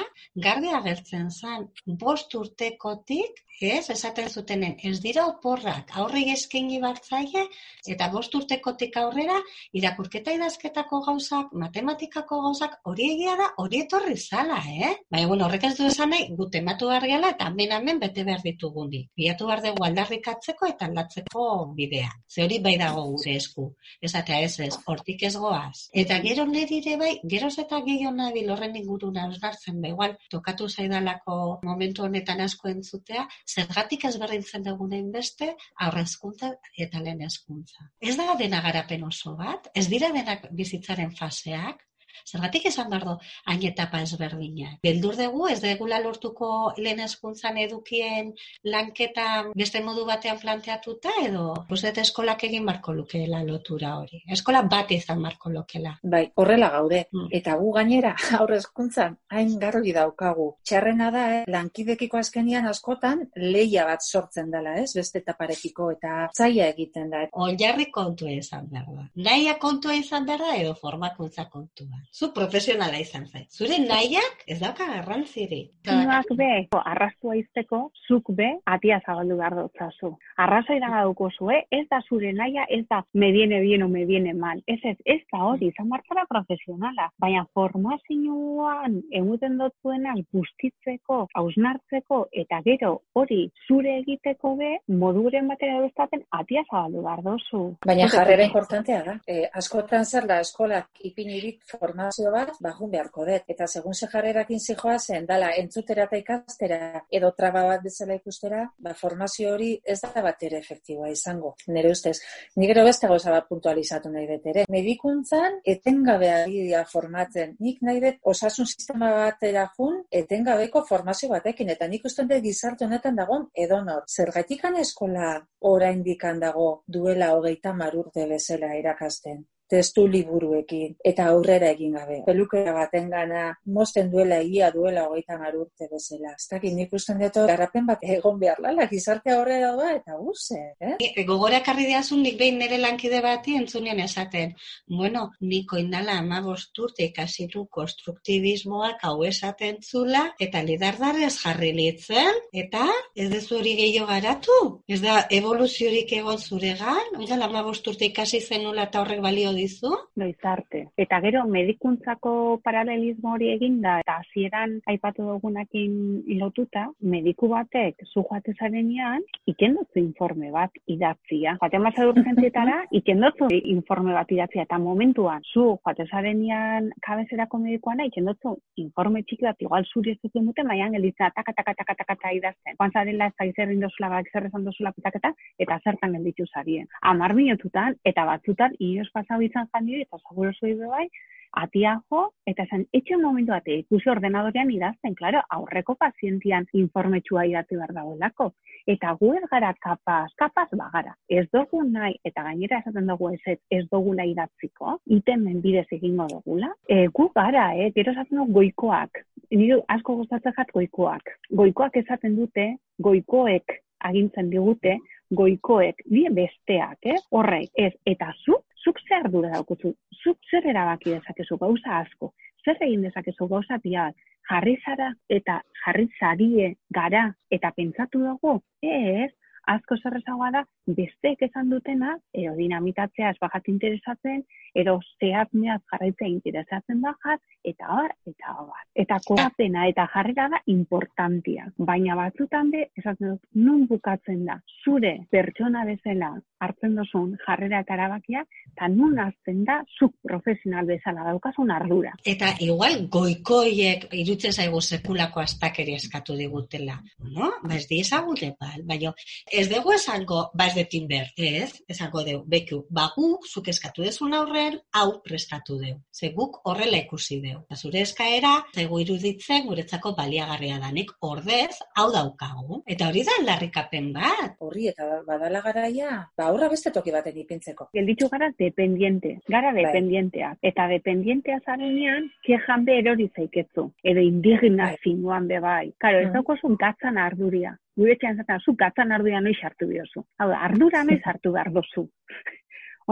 garbi 0.47 0.71
agertzen 0.79 1.29
zen, 1.31 1.67
bost 2.05 2.35
urtekotik, 2.39 3.43
ez, 3.61 3.89
esaten 3.89 4.29
zutenen, 4.29 4.75
ez 4.83 4.99
dira 5.01 5.25
oporrak, 5.27 5.91
aurrei 5.99 6.25
eskaini 6.33 6.79
bartzaie, 6.81 7.45
eta 7.87 8.09
bost 8.13 8.35
urtekotik 8.35 8.97
aurrera, 8.97 9.37
irakurketa 9.73 10.33
idazketako 10.35 11.01
gauzak, 11.07 11.53
matematikako 11.53 12.41
gauzak, 12.47 12.79
hori 12.89 13.09
egia 13.15 13.35
da, 13.39 13.49
hori 13.63 13.83
etorri 13.85 14.17
zala, 14.17 14.59
eh? 14.67 14.93
Baina, 15.11 15.27
bueno, 15.27 15.47
horrek 15.47 15.67
ez 15.69 15.75
du 15.77 15.87
esan 15.87 16.13
nahi, 16.13 16.27
gu 16.37 16.49
tematu 16.49 16.89
behar 16.91 17.07
gela, 17.07 17.33
eta 17.35 17.49
hemen 17.51 17.71
hemen 17.77 17.99
bete 17.99 18.23
behar 18.27 18.43
ditugunik. 18.43 19.09
Bilatu 19.15 19.47
behar 19.49 19.63
dugu 19.65 19.85
aldarrikatzeko 19.87 20.69
eta 20.69 20.89
aldatzeko 20.89 21.47
bidea. 21.77 22.11
Ze 22.29 22.43
hori 22.43 22.59
bai 22.63 22.75
dago 22.81 23.05
gure 23.11 23.35
esku. 23.37 23.69
Esatea 24.01 24.41
ez 24.47 24.59
ez, 24.59 24.73
hortik 24.85 25.23
ez 25.23 25.35
goaz. 25.37 25.89
Eta 25.93 26.19
gero 26.23 26.45
nire 26.49 26.97
bai, 26.97 27.13
geroz 27.29 27.53
eta 27.59 27.79
gehiago 27.85 28.15
nabil 28.15 28.49
horren 28.51 28.75
ingurun 28.75 29.17
hausgartzen, 29.17 29.79
ba, 29.81 29.91
igual, 29.93 30.17
tokatu 30.29 30.69
zaidalako 30.69 31.59
momentu 31.63 32.03
honetan 32.03 32.41
asko 32.41 32.69
entzutea, 32.69 33.27
zergatik 33.51 34.05
ezberdintzen 34.09 34.63
dugunein 34.67 35.09
beste, 35.13 35.49
aurrezkuntza 35.85 36.51
eta 36.85 37.01
lehen 37.05 37.23
hezkuntza. 37.27 37.89
Ez 37.99 38.15
da 38.19 38.35
dena 38.39 38.61
garapen 38.65 39.03
oso 39.09 39.35
bat, 39.39 39.69
ez 39.75 39.87
dira 39.91 40.11
denak 40.15 40.47
bizitzaren 40.51 41.11
faseak, 41.19 41.83
Zergatik 42.25 42.67
esan 42.69 42.89
behar 42.89 43.05
du 43.07 43.15
hain 43.51 43.63
etapa 43.67 44.01
ezberdinak. 44.05 44.79
Beldur 44.83 45.17
dugu, 45.17 45.47
ez 45.51 45.59
degula 45.63 45.99
lortuko 46.03 46.49
lehen 46.77 47.01
hezkuntzan 47.03 47.57
edukien 47.57 48.33
lanketa 48.63 49.27
beste 49.55 49.81
modu 49.83 50.05
batean 50.05 50.39
planteatuta 50.41 51.13
edo 51.23 51.45
uste 51.73 51.93
eskolak 52.03 52.43
egin 52.47 52.65
barko 52.65 52.93
lukeela 52.93 53.43
lotura 53.47 53.97
hori. 53.99 54.23
Eskola 54.35 54.63
bat 54.69 54.91
izan 54.91 55.21
barko 55.23 55.51
lokela. 55.53 55.93
Bai, 56.03 56.23
horrela 56.35 56.69
gaude. 56.73 57.03
Mm. 57.11 57.27
Eta 57.39 57.55
gu 57.59 57.71
gainera, 57.77 58.13
aurre 58.39 58.59
hezkuntzan 58.61 59.17
hain 59.33 59.57
garbi 59.59 59.93
daukagu. 59.95 60.49
Txarrena 60.67 61.09
da, 61.15 61.25
eh? 61.39 61.43
lankidekiko 61.53 62.19
azkenian 62.19 62.67
askotan 62.69 63.27
leia 63.35 63.85
bat 63.89 64.03
sortzen 64.03 64.51
dela, 64.53 64.75
ez? 64.81 64.91
Beste 64.97 65.21
etaparekiko 65.23 65.91
eta 65.95 66.29
zaila 66.37 66.69
egiten 66.73 67.13
da. 67.13 67.25
Oinarri 67.45 67.89
kontua 67.91 68.33
izan 68.33 68.69
behar 68.71 68.89
da. 68.93 69.07
Naia 69.29 69.57
kontua 69.61 69.95
izan 69.99 70.27
behar 70.29 70.47
da 70.47 70.55
edo 70.59 70.75
formakuntza 70.79 71.47
kontua. 71.53 72.02
Zu 72.11 72.31
profesionala 72.33 72.99
izan 72.99 73.25
zait. 73.27 73.47
Zure 73.51 73.77
nahiak 73.83 74.43
ez 74.47 74.59
dauka 74.59 74.85
garrantzirik. 74.89 75.71
Zinuak 75.87 76.29
be, 76.37 76.49
arrastua 76.83 77.35
izteko, 77.39 77.79
zuk 78.07 78.31
be, 78.37 78.49
atia 78.65 78.99
zabaldu 79.05 79.37
behar 79.39 79.55
dutzazu. 79.57 80.13
Arrazoi 80.43 80.79
da 80.83 80.89
dauko 80.93 81.29
zue, 81.37 81.61
ez 81.71 81.85
da 81.91 82.01
zure 82.07 82.33
naia, 82.33 82.65
ez 82.69 82.83
da 82.89 83.03
me 83.13 83.31
viene 83.31 83.61
bien 83.61 83.83
o 83.83 83.89
me 83.89 84.05
viene 84.05 84.33
mal. 84.33 84.61
Ez 84.67 84.79
ez, 84.83 84.97
ez 85.05 85.19
da 85.31 85.43
hori, 85.45 85.69
izan 85.73 85.89
martzara 85.91 86.25
profesionala. 86.29 87.09
Baina 87.21 87.45
formazioan 87.53 88.99
emuten 89.11 89.57
dutzuenaz 89.61 90.19
bustitzeko, 90.33 91.27
hausnartzeko, 91.33 92.27
eta 92.43 92.61
gero 92.65 92.93
hori 93.13 93.41
zure 93.67 93.97
egiteko 94.01 94.55
be, 94.59 94.71
moduren 94.87 95.47
batera 95.51 95.81
duztaten 95.83 96.25
atia 96.31 96.63
zabaldu 96.69 97.03
behar 97.05 97.23
dozu. 97.25 97.63
Baina 97.85 98.09
jarrera 98.11 98.47
importantea 98.49 99.01
da. 99.05 99.17
E, 99.27 99.43
askotan 99.61 100.05
zer 100.05 100.27
da 100.29 100.39
eskolak 100.43 101.03
ipinirik 101.09 101.61
formazio 101.93 102.31
bat 102.33 102.55
bajun 102.61 102.91
beharko 102.91 103.25
dut. 103.27 103.43
Eta 103.53 103.67
segun 103.67 103.93
ze 103.93 104.07
jarrerakin 104.11 104.59
zijoa 104.59 104.97
zen, 104.99 105.25
dala 105.25 105.51
entzutera 105.57 106.07
eta 106.07 106.17
ikastera 106.17 106.79
edo 107.11 107.31
traba 107.37 107.63
bat 107.67 107.83
bezala 107.83 108.15
ikustera, 108.15 108.63
ba, 108.79 108.93
formazio 108.93 109.53
hori 109.53 109.79
ez 109.85 109.99
da 110.01 110.21
bat 110.21 110.41
ere 110.43 110.57
efektiboa 110.57 111.09
izango. 111.09 111.53
Nire 111.67 111.91
ustez, 111.91 112.17
ni 112.55 112.67
gero 112.67 112.83
beste 112.83 113.07
gauza 113.07 113.31
bat 113.31 113.47
puntualizatu 113.47 114.09
nahi 114.09 114.27
dut 114.27 114.49
ere. 114.53 114.65
Medikuntzan 114.69 115.59
etengabe 115.75 116.31
ari 116.31 116.65
dira 116.67 116.83
formatzen. 116.89 117.55
Nik 117.59 117.81
nahi 117.81 118.01
dut 118.01 118.19
osasun 118.33 118.65
sistema 118.65 119.11
batera 119.19 119.67
jun 119.77 120.01
etengabeko 120.23 120.83
formazio 120.89 121.29
batekin. 121.29 121.69
Eta 121.69 121.87
nik 121.87 122.05
uste 122.09 122.25
dut 122.25 122.41
gizarte 122.43 122.85
honetan 122.89 123.15
dagoen 123.21 123.47
edonor. 123.53 124.03
Zergatikan 124.09 124.77
eskola 124.81 125.35
oraindikan 125.61 126.39
dago 126.39 126.83
duela 126.87 127.33
hogeita 127.37 127.73
mar 127.73 127.95
urte 127.95 128.27
bezala 128.27 128.73
irakasten. 128.79 129.43
Testu 129.69 130.05
liburuekin 130.07 130.95
eta 131.03 131.27
aurrera 131.31 131.69
egin 131.73 131.95
gabe. 131.97 132.19
Pelukera 132.25 132.73
baten 132.75 133.09
gana, 133.09 133.43
mosten 133.65 134.11
duela 134.11 134.39
egia 134.43 134.69
duela 134.71 135.07
hogeita 135.07 135.39
urte 135.59 135.87
bezala. 135.91 136.33
Ez 136.37 136.47
dakit 136.51 136.73
nik 136.73 136.93
usten 136.93 137.19
dut 137.21 137.39
garapen 137.47 137.85
bat 137.87 138.03
egon 138.03 138.39
behar 138.39 138.59
lala, 138.63 138.87
gizarte 138.91 139.33
aurrera 139.33 139.71
doa 139.77 139.93
eta 139.95 140.17
guze. 140.19 140.59
Eh? 140.79 140.95
E, 140.99 141.23
Gogora 141.27 141.61
karri 141.65 141.85
diazun 141.89 142.23
nik 142.23 142.37
behin 142.39 142.59
nire 142.59 142.77
lankide 142.77 143.21
bati 143.21 143.55
entzunean 143.57 143.99
esaten. 144.03 144.53
Bueno, 144.87 145.31
niko 145.41 145.77
indala 145.77 146.17
ama 146.19 146.41
bosturte 146.41 147.07
ikasitu 147.09 147.65
konstruktibismoak 147.71 149.03
hau 149.07 149.23
esaten 149.23 149.79
zula 149.81 150.25
eta 150.39 150.61
lidardarrez 150.63 151.33
jarri 151.39 151.71
litzen 151.73 152.41
eta 152.53 152.85
ez 153.15 153.29
dezu 153.31 153.57
hori 153.59 153.75
gehiago 153.79 154.07
garatu. 154.11 154.59
Ez 154.87 155.01
da 155.01 155.23
evoluziorik 155.31 156.11
egon 156.19 156.37
zuregan, 156.37 157.15
oida 157.19 157.37
lama 157.39 157.63
bosturte 157.63 158.05
ikasi 158.09 158.41
zenula 158.41 158.87
eta 158.89 159.01
horrek 159.01 159.21
balio 159.23 159.52
dizu? 159.57 159.91
Noizarte. 160.19 160.87
Eta 160.97 161.19
gero, 161.25 161.43
medikuntzako 161.49 162.33
paralelismo 162.63 163.33
hori 163.35 163.51
eginda, 163.53 163.99
eta 164.03 164.19
hasieran 164.21 164.77
aipatu 164.91 165.25
dugunakin 165.29 165.95
lotuta, 166.39 166.87
mediku 167.15 167.49
batek 167.53 168.03
zu 168.09 168.23
joate 168.23 168.55
zarenean, 168.59 169.23
ikendozu 169.49 169.99
informe 170.01 170.51
bat 170.51 170.71
idatzia. 170.87 171.57
Joate 171.61 171.81
mazad 171.83 172.09
urgentzietara, 172.13 172.79
ikendozu 173.01 173.49
informe 173.75 174.13
bat 174.17 174.31
idatzia. 174.31 174.67
Eta 174.67 174.79
momentuan, 174.79 175.43
zu 175.53 175.65
joate 175.75 176.07
zarenean 176.09 176.91
kabezerako 177.05 177.61
medikuana, 177.65 178.07
ikendozu 178.11 178.57
informe 178.83 179.23
txiki 179.23 179.47
bat, 179.47 179.59
igual 179.61 179.85
zuri 179.91 180.13
ez 180.15 180.19
dut 180.23 180.39
dute, 180.49 180.63
maian 180.67 180.93
gelitza, 180.95 181.29
taka, 181.35 181.53
taka, 181.53 181.73
taka, 181.73 181.93
taka, 181.93 182.05
taka 182.15 182.33
idazten. 182.35 182.75
Juan 182.77 182.91
zarela 182.91 183.27
ez 183.29 183.35
da 183.39 183.47
izerrin 183.49 183.81
dozula, 183.83 184.09
bak 184.13 184.29
zer 184.31 184.47
esan 184.49 184.65
dozula 184.67 184.91
pitaketa, 184.95 185.33
eta 185.59 185.79
zertan 185.83 186.15
gelditu 186.17 186.45
zarien. 186.53 186.87
Amar 187.01 187.33
minututan, 187.37 187.97
eta 188.05 188.25
batzutan, 188.29 188.75
inoz 188.79 189.09
pasau 189.13 189.41
izan 189.49 189.69
jandio, 189.73 190.01
eta 190.01 190.19
seguro 190.23 190.51
zui 190.59 190.73
bai, 190.79 191.07
atiajo, 191.53 192.23
eta 192.49 192.65
esan, 192.65 192.85
etxe 192.97 193.17
momentu 193.21 193.53
bate, 193.53 193.75
ikusi 193.83 194.09
ordenadorean 194.09 194.71
idazten, 194.73 195.13
claro, 195.19 195.41
aurreko 195.53 195.95
pazientian 195.99 196.65
informetxua 196.79 197.45
idatu 197.49 197.77
behar 197.77 197.93
dagoelako. 197.95 198.49
Eta 198.89 199.13
gu 199.19 199.29
ez 199.37 199.43
gara 199.51 199.71
kapaz, 199.85 200.31
kapaz 200.39 200.67
bagara. 200.79 201.13
Ez 201.29 201.45
dugu 201.53 201.83
nahi, 201.87 202.17
eta 202.25 202.43
gainera 202.49 202.81
esaten 202.81 203.07
dugu 203.07 203.29
ez, 203.35 203.57
ez 203.71 203.83
dugu 203.91 204.15
nahi 204.17 204.33
idatziko, 204.33 204.97
itemen 205.19 205.61
bidez 205.63 205.85
egingo 205.99 206.27
dugula. 206.31 206.73
E, 206.89 207.05
gu 207.07 207.29
gara, 207.35 207.69
eh, 207.77 207.91
gero 207.95 208.15
esaten 208.15 208.41
dugu 208.41 208.59
goikoak. 208.59 209.23
Nire 209.53 209.79
asko 209.93 210.17
gustatzen 210.23 210.57
jat 210.57 210.73
goikoak. 210.73 211.37
Goikoak 211.61 212.01
esaten 212.01 212.35
dute, 212.39 212.73
goikoek 212.99 213.79
agintzen 214.03 214.49
digute, 214.51 214.97
goikoek, 215.35 216.03
die 216.09 216.29
besteak, 216.33 216.99
eh? 217.03 217.19
Horrek, 217.31 217.69
ez, 217.79 217.93
eta 218.09 218.31
zu, 218.45 218.59
zuk 218.83 218.99
zer 219.07 219.23
ardura 219.23 219.53
daukuzu, 219.55 219.93
zuk 220.23 220.39
zer 220.51 220.67
erabaki 220.73 221.13
dezakezu 221.15 221.57
gauza 221.61 221.99
asko, 222.01 222.33
zer 222.65 222.79
egin 222.87 223.05
dezakezu 223.07 223.47
gauza 223.51 223.79
pia 223.83 224.09
jarri 224.49 224.75
zara 224.85 225.13
eta 225.29 225.61
jarri 225.83 226.07
zarie 226.19 226.73
gara 226.95 227.29
eta 227.51 227.71
pentsatu 227.75 228.23
dugu, 228.25 228.57
ez, 228.81 229.31
asko 229.75 229.97
zerrezagoa 230.01 230.51
da, 230.51 230.63
besteek 230.85 231.41
esan 231.47 231.69
dutena, 231.71 232.17
edo 232.33 232.55
dinamitatzea 232.57 233.31
ez 233.31 233.39
bajat 233.41 233.69
interesatzen, 233.71 234.43
edo 234.75 234.97
zehaz 235.21 235.47
jarraitzea 235.53 236.27
interesatzen 236.27 237.01
bajat, 237.01 237.41
eta 237.63 237.87
bar, 237.87 238.13
eta 238.27 238.53
bar. 238.59 238.85
Eta 238.95 239.19
koapena 239.25 239.87
eta 239.87 240.07
jarrera 240.13 240.49
da 240.49 240.59
importantia. 240.67 241.67
Baina 241.77 242.15
batzutan 242.15 242.71
de, 242.71 242.87
esaten 242.97 243.35
dut, 243.35 243.43
nun 243.53 243.85
bukatzen 243.87 244.43
da, 244.45 244.59
zure 244.83 245.25
pertsona 245.31 245.85
bezala 245.85 246.33
hartzen 246.63 246.95
dozun 246.95 247.33
jarrera 247.45 247.81
eta 247.83 247.95
erabakia, 247.97 248.43
eta 248.71 248.87
nun 248.91 249.19
azten 249.19 249.63
da, 249.67 249.79
zuk 249.99 250.15
profesional 250.23 250.87
bezala 250.87 251.25
daukasun 251.27 251.71
ardura. 251.71 252.13
Eta 252.25 252.53
igual 252.63 253.07
goikoiek 253.11 254.09
irutzen 254.23 254.53
zaigu 254.53 254.81
sekulako 254.81 255.43
astakeri 255.43 255.95
eskatu 255.99 256.37
digutela. 256.39 256.99
No? 257.29 257.51
Ba 257.63 257.77
ez 257.77 257.87
di 257.87 257.99
ezagute, 258.03 258.53
baina 258.59 259.13
ez 259.51 259.67
dugu 259.71 259.93
esango, 259.95 260.49
ba 260.53 260.69
ez 260.73 260.79
detin 260.81 261.07
ber, 261.07 261.27
ez? 261.37 261.71
Esango 261.87 262.23
deu, 262.25 262.43
beku, 262.49 262.85
ba 262.89 263.09
guk, 263.15 263.45
zuk 263.47 263.67
eskatu 263.69 264.01
dezun 264.03 264.33
aurren, 264.33 264.79
hau 264.97 265.21
prestatu 265.23 265.77
deu. 265.79 265.99
Ze 266.11 266.31
guk 266.33 266.59
horrela 266.65 266.97
ikusi 266.97 267.39
deu. 267.41 267.59
Eta 267.67 267.75
zure 267.77 268.01
eskaera, 268.01 268.53
zaigu 268.73 268.99
iruditzen, 269.03 269.65
guretzako 269.67 270.15
baliagarria 270.17 270.79
danik, 270.81 271.11
ordez, 271.21 271.77
hau 271.95 272.09
daukagu. 272.11 272.81
Eta 272.87 273.07
hori 273.09 273.23
da 273.23 273.37
aldarrikapen 273.39 274.11
bat. 274.13 274.55
Horri 274.59 274.87
eta 274.89 275.21
badala 275.27 275.61
garaia, 275.61 276.29
ba 276.37 276.47
aurra 276.49 276.69
beste 276.69 276.91
toki 276.91 277.11
baten 277.11 277.37
ipintzeko. 277.37 277.89
Gelditu 277.93 278.29
gara 278.29 278.49
dependiente, 278.57 279.39
gara 279.47 279.71
Bai. 279.73 279.85
dependientea. 279.85 280.55
Eta 280.61 280.87
dependientea 280.87 281.59
zarenean, 281.65 282.31
kejan 282.43 282.85
be 282.85 282.97
erori 282.99 283.29
zaiketzu. 283.35 283.91
Edo 284.03 284.21
indignazioan 284.21 285.47
be 285.47 285.59
bai. 285.59 285.93
Karo, 285.97 286.19
ez 286.19 286.25
Mhm. 286.27 286.33
daukosun 286.33 286.75
gatzan 286.79 287.17
arduria. 287.17 287.77
Gure 287.99 288.15
txan 288.21 288.39
zaten, 288.41 288.61
zu 288.65 288.73
gatzan 288.79 289.13
arduria 289.13 289.41
noiz 289.45 289.59
hartu 289.61 289.87
biozu. 289.89 290.23
Hau 290.41 290.49
da, 290.49 290.59
ardura 290.67 291.03
noiz 291.05 291.21
hartu 291.29 291.53
behar 291.53 291.69
dozu. 291.75 292.07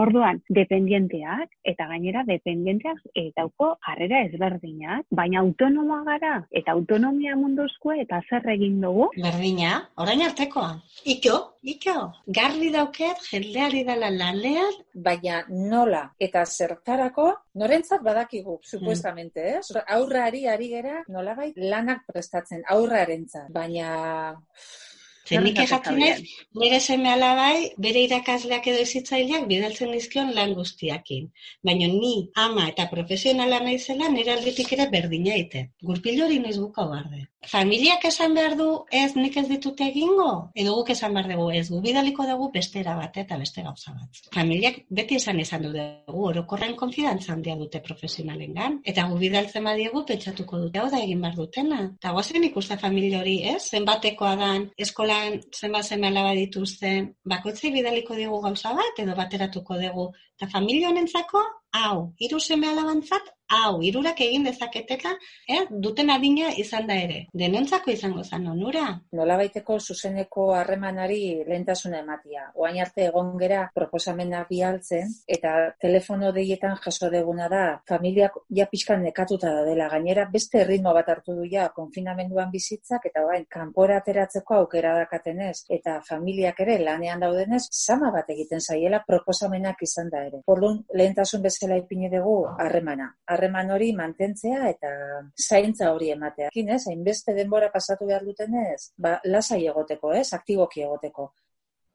Orduan, 0.00 0.40
dependienteak, 0.48 1.50
eta 1.68 1.86
gainera 1.90 2.22
dependienteak 2.28 3.00
e, 3.14 3.30
dauko 3.36 3.74
jarrera 3.86 4.22
ezberdinak, 4.28 5.06
baina 5.10 5.40
autonomoa 5.42 6.02
gara, 6.06 6.34
eta 6.50 6.72
autonomia 6.72 7.36
munduzkoa, 7.36 7.98
eta 8.04 8.22
zer 8.28 8.48
egin 8.54 8.80
dugu, 8.80 9.10
Berdina, 9.16 9.74
orain 10.00 10.22
artekoa. 10.24 10.70
Iko, 11.04 11.36
iko. 11.62 11.96
Garbi 12.26 12.70
dauket, 12.74 13.20
jendeari 13.30 13.84
dela 13.88 14.10
lanean, 14.10 14.80
Baina 14.92 15.38
nola 15.48 16.02
eta 16.20 16.44
zertarako 16.44 17.26
norentzat 17.60 18.02
badakigu, 18.04 18.58
supuestamente, 18.62 19.44
eh? 19.54 19.58
Osea, 19.62 19.84
Aurrari 19.96 20.46
ari 20.46 20.68
gera 20.72 21.02
nolabait 21.08 21.56
lanak 21.56 22.04
prestatzen 22.08 22.64
aurrarentzat. 22.68 23.48
Baina 23.52 24.34
Zenik 25.30 25.58
esatzen 25.62 26.00
ez, 26.04 26.14
nire 26.60 26.78
seme 26.84 27.10
alabai, 27.14 27.56
bere 27.84 28.00
irakasleak 28.06 28.66
edo 28.72 28.80
ezitzaileak 28.86 29.44
bidaltzen 29.52 29.92
dizkion 29.96 30.32
lan 30.38 30.54
guztiakin. 30.58 31.28
Baina 31.68 31.90
ni 31.92 32.14
ama 32.46 32.66
eta 32.72 32.88
profesionala 32.94 33.60
naizela 33.66 34.10
nire 34.16 34.34
aldetik 34.36 34.72
ere 34.78 34.88
berdina 34.96 35.38
ite. 35.44 35.68
Gurpil 35.90 36.24
hori 36.26 36.40
noiz 36.46 36.56
buka 36.64 36.88
barde. 36.94 37.22
Familiak 37.50 38.04
esan 38.06 38.34
behar 38.34 38.54
du 38.56 38.66
ez 38.94 39.16
nik 39.16 39.36
ez 39.36 39.48
ditute 39.48 39.88
egingo? 39.90 40.28
Edo 40.54 40.74
guk 40.76 40.90
esan 40.94 41.14
behar 41.16 41.28
dugu 41.32 41.48
ez, 41.58 41.64
gu 41.70 41.80
bidaliko 41.82 42.26
dugu 42.28 42.48
bestera 42.54 42.94
bat 42.94 43.16
eta 43.18 43.38
beste 43.40 43.64
gauza 43.66 43.94
bat. 43.96 44.20
Familiak 44.34 44.78
beti 44.88 45.18
esan 45.18 45.40
izan 45.42 45.66
du 45.66 45.72
dugu, 45.74 46.26
orokorren 46.28 46.76
konfidantza 46.76 47.32
handia 47.32 47.56
dute 47.58 47.80
profesionalengan. 47.82 48.78
Eta 48.84 49.08
gu 49.10 49.18
bidaltzen 49.18 49.66
badiegu 49.66 50.04
pentsatuko 50.06 50.60
dute, 50.66 50.78
hau 50.78 50.90
da 50.92 51.00
egin 51.02 51.24
behar 51.26 51.34
dutena. 51.40 51.80
Eta 51.98 52.12
guazen 52.14 52.46
ikusten 52.50 52.78
familia 52.78 53.22
hori, 53.24 53.38
ez? 53.54 53.62
Zenbatekoa 53.74 54.36
dan, 54.36 54.68
eskolan 54.86 55.40
zenbat 55.50 55.88
seme 55.88 56.12
alaba 56.12 56.36
dituzten, 56.38 57.10
bakoitzei 57.34 57.72
bidaliko 57.74 58.14
digu 58.18 58.38
gauza 58.46 58.74
bat, 58.78 59.02
edo 59.02 59.18
bateratuko 59.18 59.80
dugu. 59.82 60.12
Eta 60.38 60.50
familia 60.54 60.94
honentzako, 60.94 61.42
hau, 61.72 62.12
hiru 62.20 62.40
seme 62.40 62.68
alabantzat, 62.68 63.30
hau, 63.52 63.80
hirurak 63.84 64.20
egin 64.24 64.46
dezaketela, 64.46 65.12
eh? 65.48 65.62
duten 65.84 66.10
adina 66.10 66.50
izan 66.58 66.86
da 66.88 66.96
ere. 66.96 67.18
Denontzako 67.36 67.92
izango 67.92 68.24
zan 68.24 68.46
onura. 68.48 68.84
nolabaiteko 69.12 69.78
zuzeneko 69.78 70.46
harremanari 70.56 71.44
lehentasuna 71.48 71.98
ematia. 72.00 72.46
Oain 72.56 72.78
arte 72.80 73.04
egon 73.06 73.34
gera 73.38 73.66
proposamena 73.74 74.44
bialtzen 74.48 75.10
eta 75.28 75.52
telefono 75.80 76.32
deietan 76.32 76.76
jaso 76.84 77.10
deguna 77.10 77.48
da 77.48 77.62
familiak 77.88 78.38
ja 78.48 78.66
pixkan 78.70 79.02
nekatuta 79.02 79.52
da 79.52 79.64
dela. 79.64 79.88
Gainera 79.92 80.24
beste 80.32 80.64
ritmo 80.64 80.94
bat 80.94 81.08
hartu 81.08 81.36
du 81.36 81.44
ja 81.50 81.68
konfinamenduan 81.76 82.50
bizitzak 82.50 83.06
eta 83.10 83.24
orain 83.26 83.44
kanpora 83.50 83.98
ateratzeko 84.00 84.54
aukera 84.62 84.94
dakatenez 85.02 85.64
eta 85.68 86.00
familiak 86.08 86.60
ere 86.64 86.78
lanean 86.78 87.20
daudenez 87.20 87.66
sama 87.70 88.10
bat 88.10 88.30
egiten 88.30 88.60
zaiela 88.60 89.02
proposamenak 89.06 89.82
izan 89.82 90.08
da 90.10 90.24
ere. 90.26 90.42
Orduan 90.46 90.82
lehentasun 90.94 91.42
bezala 91.42 91.61
ipini 91.70 92.10
dugu 92.12 92.46
harremana. 92.58 93.08
Harreman 93.26 93.70
hori 93.70 93.92
mantentzea 93.96 94.68
eta 94.70 94.90
zaintza 95.36 95.92
hori 95.92 96.10
ematea. 96.10 96.50
Kinez, 96.54 96.82
hainbeste 96.88 97.34
denbora 97.34 97.70
pasatu 97.72 98.06
behar 98.06 98.24
dutenez, 98.24 98.92
ba, 98.96 99.18
lasai 99.24 99.66
egoteko, 99.66 100.12
ez, 100.12 100.32
aktiboki 100.32 100.82
egoteko. 100.88 101.32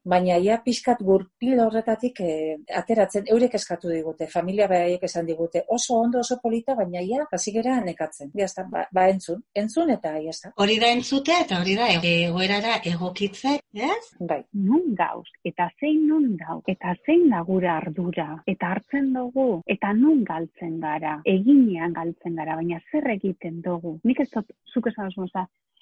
Baina 0.08 0.38
ja 0.40 0.58
pixkat 0.64 1.02
gurpil 1.04 1.60
horretatik 1.60 2.22
eh, 2.24 2.56
ateratzen, 2.80 3.26
eurek 3.34 3.58
eskatu 3.60 3.90
digute, 3.92 4.28
familia 4.32 4.68
behaiek 4.72 5.04
esan 5.04 5.28
digute, 5.28 5.66
oso 5.68 5.98
ondo, 6.00 6.22
oso 6.24 6.38
polita, 6.44 6.76
baina 6.80 7.02
ja, 7.04 7.26
hasi 7.32 7.52
gera 7.56 7.76
nekatzen. 7.84 8.32
Ja, 8.38 8.46
ezta, 8.46 8.64
ba, 8.72 8.86
ba 8.94 9.08
entzun, 9.12 9.42
entzun 9.64 9.92
eta 9.92 10.14
ja, 10.16 10.32
ezta. 10.32 10.54
Hori 10.64 10.78
da 10.80 10.94
entzute 10.96 11.36
eta 11.44 11.60
hori 11.60 11.76
da 11.76 11.90
egoerara 11.98 12.78
egokitze, 12.94 13.58
ez? 13.90 14.06
Bai, 14.32 14.40
nun 14.70 14.96
gauz, 14.96 15.28
eta 15.52 15.68
zein 15.80 16.08
nun 16.08 16.38
gauz, 16.40 16.64
eta 16.72 16.96
zein 17.06 17.28
da 17.34 17.44
gure 17.48 17.70
ardura, 17.74 18.30
eta 18.48 18.72
hartzen 18.76 19.12
dugu, 19.14 19.62
eta 19.68 19.92
nun 19.98 20.24
galtzen 20.28 20.80
gara, 20.84 21.18
eginean 21.28 21.94
galtzen 22.00 22.40
gara, 22.40 22.56
baina 22.56 22.80
zer 22.92 23.12
egiten 23.18 23.62
dugu. 23.66 23.98
Nik 24.08 24.24
ez 24.24 24.30
dut, 24.32 24.56
zuk 24.74 24.88
esan 24.94 25.12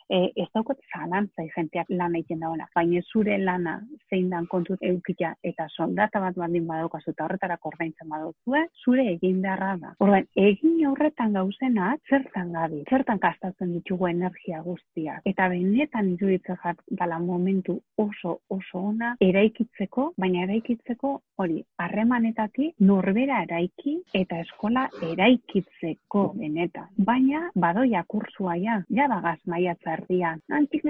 e, 0.10 0.32
ez 0.36 0.48
daukot 0.54 0.80
zalantzai 0.94 1.48
jenteak 1.56 1.90
lan 1.90 2.16
egiten 2.20 2.44
dauna, 2.46 2.68
baina 2.76 3.02
zure 3.12 3.38
lana 3.42 3.76
zein 4.10 4.30
dan 4.30 4.48
kontut 4.52 4.82
eukita 4.86 5.34
eta 5.44 5.68
soldata 5.76 6.22
bat 6.24 6.38
baldin 6.38 6.68
badaukazu 6.68 7.12
eta 7.12 7.26
horretarako 7.26 7.72
ordaintzen 7.74 8.10
baduzue, 8.10 8.66
zure 8.84 9.08
egin 9.14 9.42
beharra 9.44 9.76
da. 9.82 9.94
Orduan, 10.00 10.28
egin 10.36 10.80
horretan 10.90 11.34
gauzenak 11.38 12.02
zertan 12.10 12.52
gabi, 12.54 12.84
zertan 12.90 13.20
kastatzen 13.20 13.74
ditugu 13.78 14.10
energia 14.12 14.62
guztia. 14.66 15.20
Eta 15.26 15.50
benetan 15.50 16.14
iruditzen 16.14 16.60
jat 16.64 16.82
dala 17.02 17.20
momentu 17.20 17.80
oso 17.98 18.40
oso 18.50 18.82
ona 18.92 19.16
eraikitzeko, 19.22 20.12
baina 20.22 20.44
eraikitzeko 20.46 21.16
hori, 21.42 21.62
harremanetatik 21.82 22.76
norbera 22.80 23.42
eraiki 23.48 23.98
eta 24.14 24.40
eskola 24.44 24.88
eraikitzeko 25.10 26.26
benetan. 26.40 26.92
Baina 27.10 27.50
badoia 27.56 28.04
kursua 28.08 28.56
ja, 28.62 28.80
ja 28.90 29.08
bagaz 29.12 29.40
maiatza 29.52 29.95
erdian. 29.98 30.42
Antik 30.50 30.86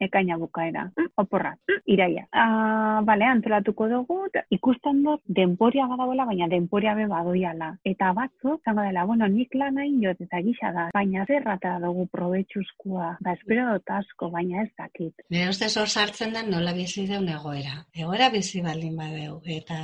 ekaina 0.00 0.36
bukaera. 0.38 0.84
Mm, 0.96 1.10
oporra, 1.16 1.52
mm, 1.68 1.82
iraia. 1.86 2.26
Ah, 2.32 3.00
bale, 3.04 3.24
antolatuko 3.24 3.88
dugu, 3.88 4.18
ikusten 4.54 5.02
dut 5.02 5.22
denporia 5.26 5.86
badagoela, 5.90 6.26
baina 6.28 6.48
denporia 6.48 6.94
be 6.94 7.06
badoiala. 7.10 7.72
Eta 7.84 8.12
batzu, 8.16 8.58
zango 8.64 8.82
dela, 8.86 9.04
bueno, 9.04 9.28
nik 9.28 9.54
lan 9.54 9.78
hain 9.78 9.98
jot 10.02 10.20
eta 10.24 10.40
gisa 10.46 10.72
da, 10.72 10.88
baina 10.94 11.24
zerrata 11.26 11.78
dugu 11.82 12.06
probetxuzkoa. 12.12 13.10
Ba, 13.24 13.34
espero 13.38 13.72
dut 13.72 13.94
asko, 13.98 14.30
baina 14.34 14.62
ez 14.62 14.70
dakit. 14.78 15.26
Nire 15.30 15.50
uste 15.52 15.68
zor 15.68 15.88
sartzen 15.88 16.34
den 16.36 16.50
nola 16.50 16.74
bizi 16.76 17.06
deun 17.10 17.28
egoera. 17.28 17.82
Egoera 17.94 18.30
bizi 18.34 18.62
baldin 18.62 18.96
badeu. 18.96 19.40
Eta 19.58 19.80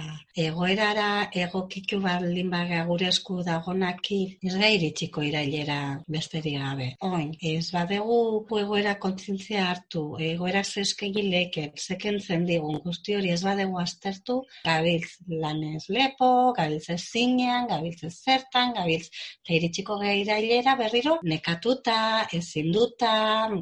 egoerara 0.46 1.28
egokitu 1.32 2.00
baldin 2.02 2.50
bagea 2.50 2.84
gure 2.88 3.08
esku 3.10 3.42
dagonaki, 3.46 4.20
ez 4.42 4.54
iritxiko 4.54 5.22
irailera 5.22 5.78
besterik 6.08 6.58
gabe. 6.60 6.88
Oin, 7.04 7.32
ez 7.42 7.70
badegu 7.74 8.13
egoera 8.61 8.94
kontzintzia 9.03 9.64
hartu, 9.70 10.03
egoera 10.22 10.62
zeskegileke, 10.64 11.64
zekentzen 11.79 12.46
digun. 12.48 12.79
Guzti 12.85 13.16
hori 13.18 13.33
ez 13.35 13.40
badegu 13.44 13.79
aztertu, 13.81 14.38
gabiltz 14.64 15.18
lanez 15.42 15.85
lepo, 15.96 16.31
gabiltz 16.59 16.88
ez 16.94 17.00
zinean, 17.03 17.68
gabiltz 17.72 18.11
zertan, 18.12 18.74
gabiltz 18.79 19.09
eta 19.09 19.55
iritsiko 19.59 19.98
irailera 20.05 20.77
berriro, 20.81 21.18
nekatuta, 21.35 21.98
ezinduta, 22.40 23.14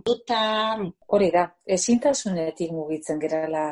duta. 0.07 0.45
Hori 1.12 1.29
da, 1.35 1.49
ezintasunetik 1.79 2.73
mugitzen 2.73 3.21
gerala 3.21 3.67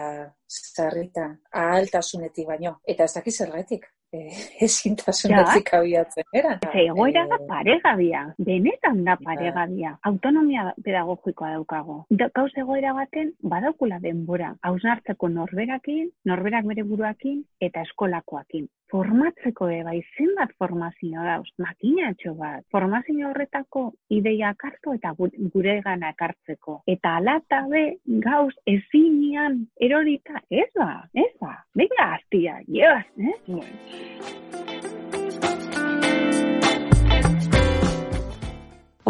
zarritan, 0.51 1.39
ahaltasunetik 1.63 2.51
baino, 2.51 2.77
eta 2.85 3.07
ez 3.07 3.15
dakiz 3.17 3.39
zergatik 3.39 3.89
ezintasunetik 4.67 5.73
abiatzen, 5.79 6.27
era? 6.35 6.57
egoera 6.83 7.27
da 7.31 7.39
paregabia, 7.51 8.25
benetan 8.39 9.05
da 9.07 9.17
paregabia, 9.21 9.95
autonomia 10.11 10.67
pedagogikoa 10.85 11.53
daukago. 11.57 12.01
Gauz 12.41 12.51
egoera 12.65 12.95
baten, 12.97 13.33
badaukula 13.55 14.01
denbora, 14.03 14.55
hausnartzeko 14.67 15.31
norberakin, 15.37 16.11
norberak 16.25 16.69
bere 16.73 16.87
buruakin, 16.91 17.45
eta 17.61 17.87
eskolakoakin 17.89 18.69
formatzeko 18.91 19.69
ere 19.71 19.85
bai 19.87 19.99
zenbat 20.19 20.53
formazio 20.59 21.23
dauz, 21.27 21.49
makinatxo 21.63 22.35
bat, 22.39 22.65
formazio 22.75 23.31
horretako 23.31 23.85
ideia 24.17 24.53
hartu 24.53 24.95
eta 24.97 25.15
gure 25.55 25.77
gana 25.85 26.11
ekartzeko. 26.15 26.81
Eta 26.91 27.17
alata 27.21 27.63
be 27.71 27.85
gauz 28.27 28.55
ezinean 28.67 29.63
erorita, 29.81 30.43
ez 30.51 30.69
ba, 30.77 30.91
ez 31.15 31.31
ba, 31.41 31.55
venga 31.75 32.09
aztia, 32.17 32.59
yes, 32.67 33.07
eh? 33.19 33.37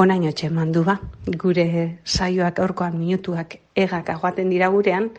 Onaino 0.01 0.31
mandu 0.53 0.85
ba, 0.85 0.99
gure 1.27 1.99
saioak 2.05 2.59
orkoan 2.59 2.99
minutuak 2.99 3.59
egak 3.77 4.09
aguaten 4.09 4.49
dira 4.49 4.69
gurean, 4.69 5.11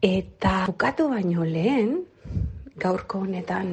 eta 0.00 0.64
bukatu 0.66 1.10
baino 1.10 1.44
lehen, 1.44 1.98
gaurko 2.82 3.24
honetan 3.24 3.72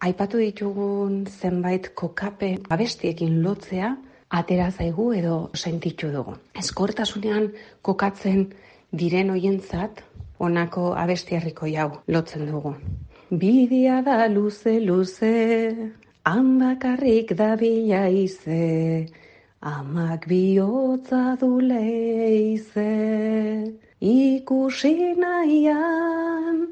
aipatu 0.00 0.38
ditugun 0.38 1.26
zenbait 1.26 1.90
kokape 1.94 2.50
abestiekin 2.70 3.42
lotzea 3.42 3.96
atera 4.30 4.70
zaigu 4.70 5.12
edo 5.12 5.50
sentitu 5.54 6.10
dugu. 6.12 6.36
Eskortasunean 6.54 7.50
kokatzen 7.82 8.46
diren 8.92 9.30
hoientzat 9.30 10.02
honako 10.38 10.92
abestiarriko 10.94 11.66
jau 11.66 11.90
lotzen 12.08 12.46
dugu. 12.50 12.74
Bidia 13.30 14.00
da 14.02 14.26
luze 14.28 14.78
luze, 14.80 15.90
handakarrik 16.24 17.34
da 17.36 17.56
bila 17.56 18.06
ize, 18.08 19.08
amak 19.60 20.28
bihotza 20.28 21.36
du 21.40 21.58
leize, 21.60 22.88
ikusi 24.00 24.94
nahian, 25.18 26.68